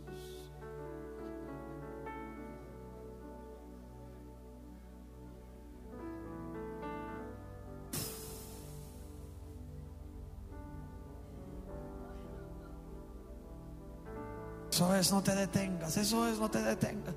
[14.77, 15.97] Eso es, no te detengas.
[15.97, 17.15] Eso es, no te detengas.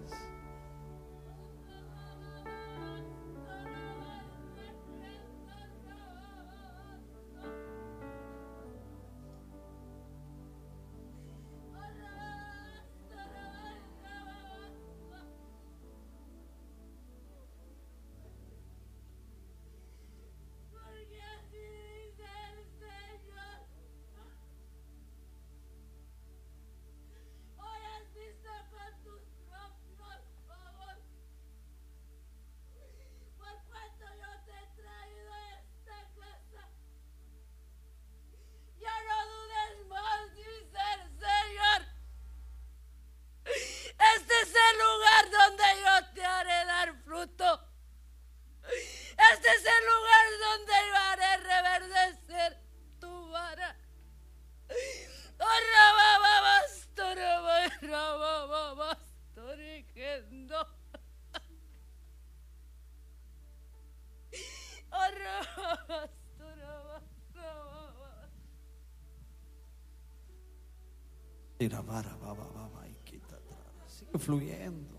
[73.87, 74.97] Sigue fluyendo.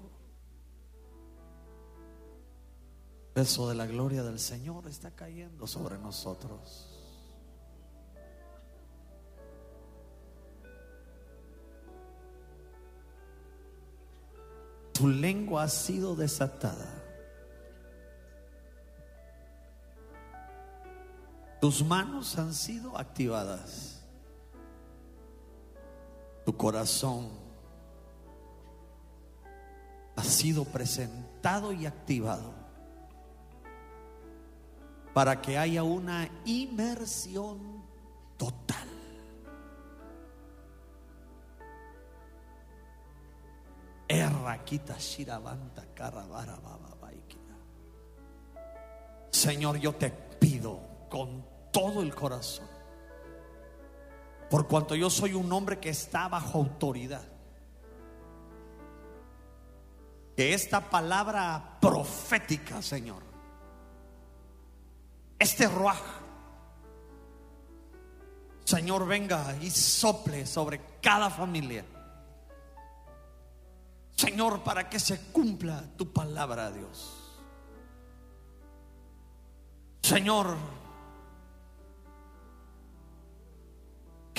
[3.28, 7.01] El peso de la gloria del Señor está cayendo sobre nosotros.
[14.93, 17.03] Tu lengua ha sido desatada.
[21.59, 23.99] Tus manos han sido activadas.
[26.51, 27.28] Tu corazón
[30.16, 32.52] ha sido presentado y activado
[35.14, 37.85] para que haya una inmersión
[38.36, 38.89] total.
[49.31, 52.66] Señor, yo te pido con todo el corazón,
[54.51, 57.22] por cuanto yo soy un hombre que está bajo autoridad,
[60.36, 63.22] Que esta palabra profética, Señor,
[65.39, 66.01] este ruaj,
[68.64, 71.85] Señor, venga y sople sobre cada familia.
[74.16, 77.39] Señor, para que se cumpla tu palabra, Dios.
[80.02, 80.56] Señor,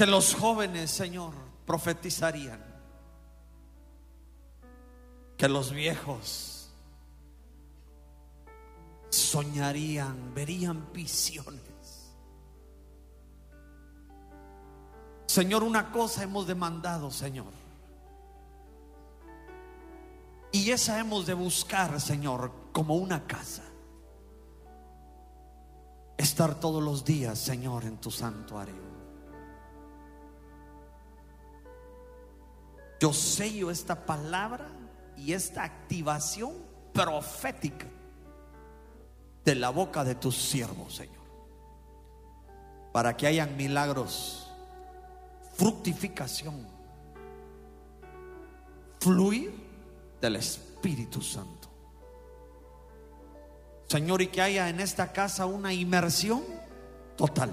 [0.02, 1.32] que los jóvenes, Señor,
[1.64, 2.60] profetizarían.
[5.38, 6.72] Que los viejos
[9.12, 12.16] soñarían, verían visiones.
[15.28, 17.54] Señor, una cosa hemos demandado, Señor.
[20.52, 23.62] Y esa hemos de buscar, Señor, como una casa.
[26.18, 28.91] Estar todos los días, Señor, en tu santuario.
[33.02, 34.68] Yo sello esta palabra
[35.18, 36.54] y esta activación
[36.94, 37.88] profética
[39.44, 41.26] de la boca de tus siervos, Señor.
[42.92, 44.52] Para que hayan milagros,
[45.56, 46.68] fructificación,
[49.00, 49.52] fluir
[50.22, 51.70] del Espíritu Santo.
[53.88, 56.44] Señor, y que haya en esta casa una inmersión
[57.18, 57.50] total.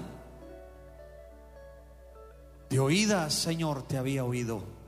[2.69, 4.78] De oídas, Señor, te había oído,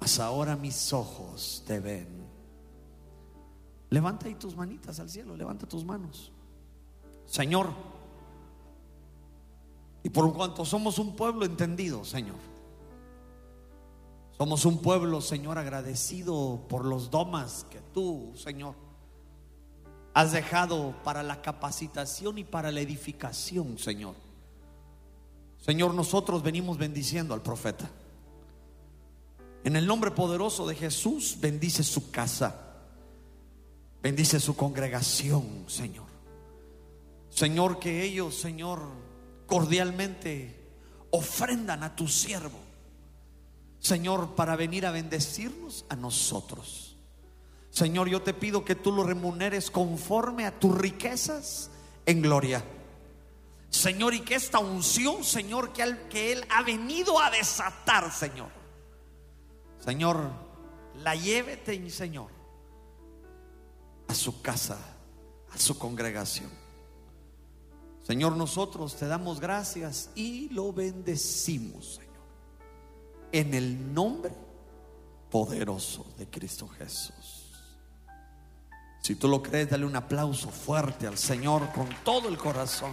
[0.00, 2.08] mas ahora mis ojos te ven.
[3.90, 6.32] Levanta ahí tus manitas al cielo, levanta tus manos.
[7.26, 7.68] Señor,
[10.02, 12.36] y por cuanto somos un pueblo entendido, Señor,
[14.38, 18.74] somos un pueblo, Señor, agradecido por los domas que tú, Señor,
[20.14, 24.14] has dejado para la capacitación y para la edificación, Señor.
[25.58, 27.90] Señor, nosotros venimos bendiciendo al profeta.
[29.64, 32.78] En el nombre poderoso de Jesús, bendice su casa.
[34.02, 36.06] Bendice su congregación, Señor.
[37.28, 38.80] Señor, que ellos, Señor,
[39.46, 40.56] cordialmente
[41.10, 42.70] ofrendan a tu siervo
[43.80, 46.96] Señor, para venir a bendecirnos a nosotros.
[47.70, 51.70] Señor, yo te pido que tú lo remuneres conforme a tus riquezas
[52.04, 52.62] en gloria.
[53.70, 58.48] Señor, y que esta unción, Señor, que, que Él ha venido a desatar, Señor.
[59.80, 60.30] Señor,
[61.02, 62.30] la llévete, Señor,
[64.06, 64.78] a su casa,
[65.50, 66.50] a su congregación.
[68.02, 72.10] Señor, nosotros te damos gracias y lo bendecimos, Señor
[73.32, 74.32] en el nombre
[75.30, 77.46] poderoso de Cristo Jesús.
[79.02, 82.92] Si tú lo crees, dale un aplauso fuerte al Señor con todo el corazón.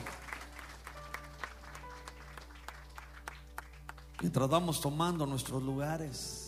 [4.21, 6.46] Mientras vamos tomando nuestros lugares.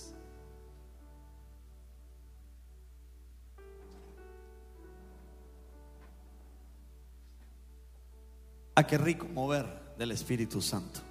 [8.80, 11.02] Ah, qué rico mover del Espíritu Santo.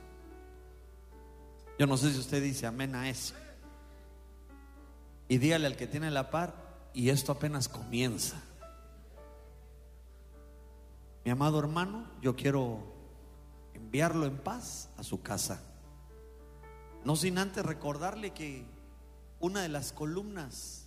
[1.79, 3.35] Yo no sé si usted dice amén a eso.
[5.29, 6.55] Y dígale al que tiene la par,
[6.95, 8.41] y esto apenas comienza.
[11.25, 12.83] Mi amado hermano, yo quiero
[13.75, 15.63] enviarlo en paz a su casa.
[17.05, 18.65] No sin antes recordarle que
[19.41, 20.87] una de las columnas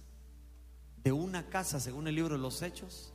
[1.03, 3.13] de una casa, según el libro de los Hechos,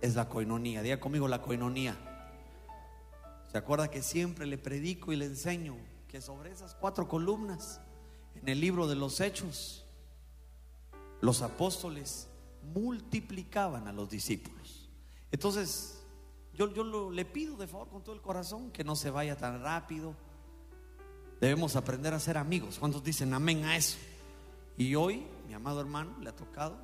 [0.00, 0.82] es la coinonía.
[0.82, 2.11] Diga conmigo la coinonía.
[3.52, 5.76] ¿Se acuerda que siempre le predico y le enseño
[6.08, 7.82] que sobre esas cuatro columnas,
[8.34, 9.84] en el libro de los Hechos,
[11.20, 12.28] los apóstoles
[12.74, 14.88] multiplicaban a los discípulos.
[15.30, 16.02] Entonces,
[16.54, 19.62] yo, yo le pido de favor con todo el corazón que no se vaya tan
[19.62, 20.14] rápido.
[21.38, 22.78] Debemos aprender a ser amigos.
[22.78, 23.98] ¿Cuántos dicen amén a eso?
[24.78, 26.78] Y hoy, mi amado hermano, le ha tocado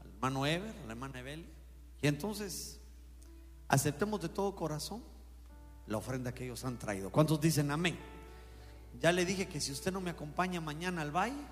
[0.00, 1.48] al hermano Ever, a la hermana Evel.
[2.00, 2.80] Y entonces,
[3.66, 5.11] aceptemos de todo corazón
[5.86, 7.10] la ofrenda que ellos han traído.
[7.10, 7.98] ¿Cuántos dicen amén?
[9.00, 11.44] Ya le dije que si usted no me acompaña mañana al valle,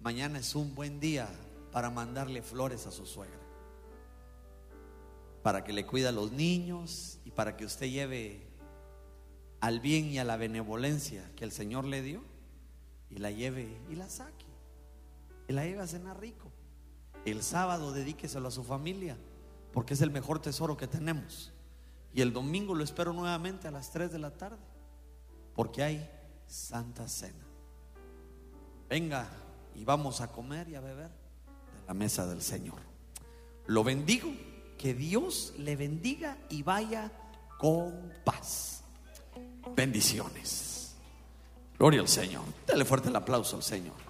[0.00, 1.28] mañana es un buen día
[1.72, 3.38] para mandarle flores a su suegra.
[5.42, 8.46] Para que le cuide a los niños y para que usted lleve
[9.60, 12.22] al bien y a la benevolencia que el Señor le dio
[13.08, 14.46] y la lleve y la saque.
[15.48, 16.52] Y la lleve a cenar rico.
[17.24, 19.16] El sábado dedíqueselo a su familia
[19.72, 21.52] porque es el mejor tesoro que tenemos.
[22.12, 24.58] Y el domingo lo espero nuevamente a las 3 de la tarde,
[25.54, 26.10] porque hay
[26.46, 27.46] Santa Cena.
[28.88, 29.28] Venga
[29.74, 32.78] y vamos a comer y a beber de la mesa del Señor.
[33.66, 34.32] Lo bendigo,
[34.76, 37.12] que Dios le bendiga y vaya
[37.58, 38.82] con paz.
[39.76, 40.94] Bendiciones.
[41.78, 42.42] Gloria al Señor.
[42.66, 44.09] Dale fuerte el aplauso al Señor.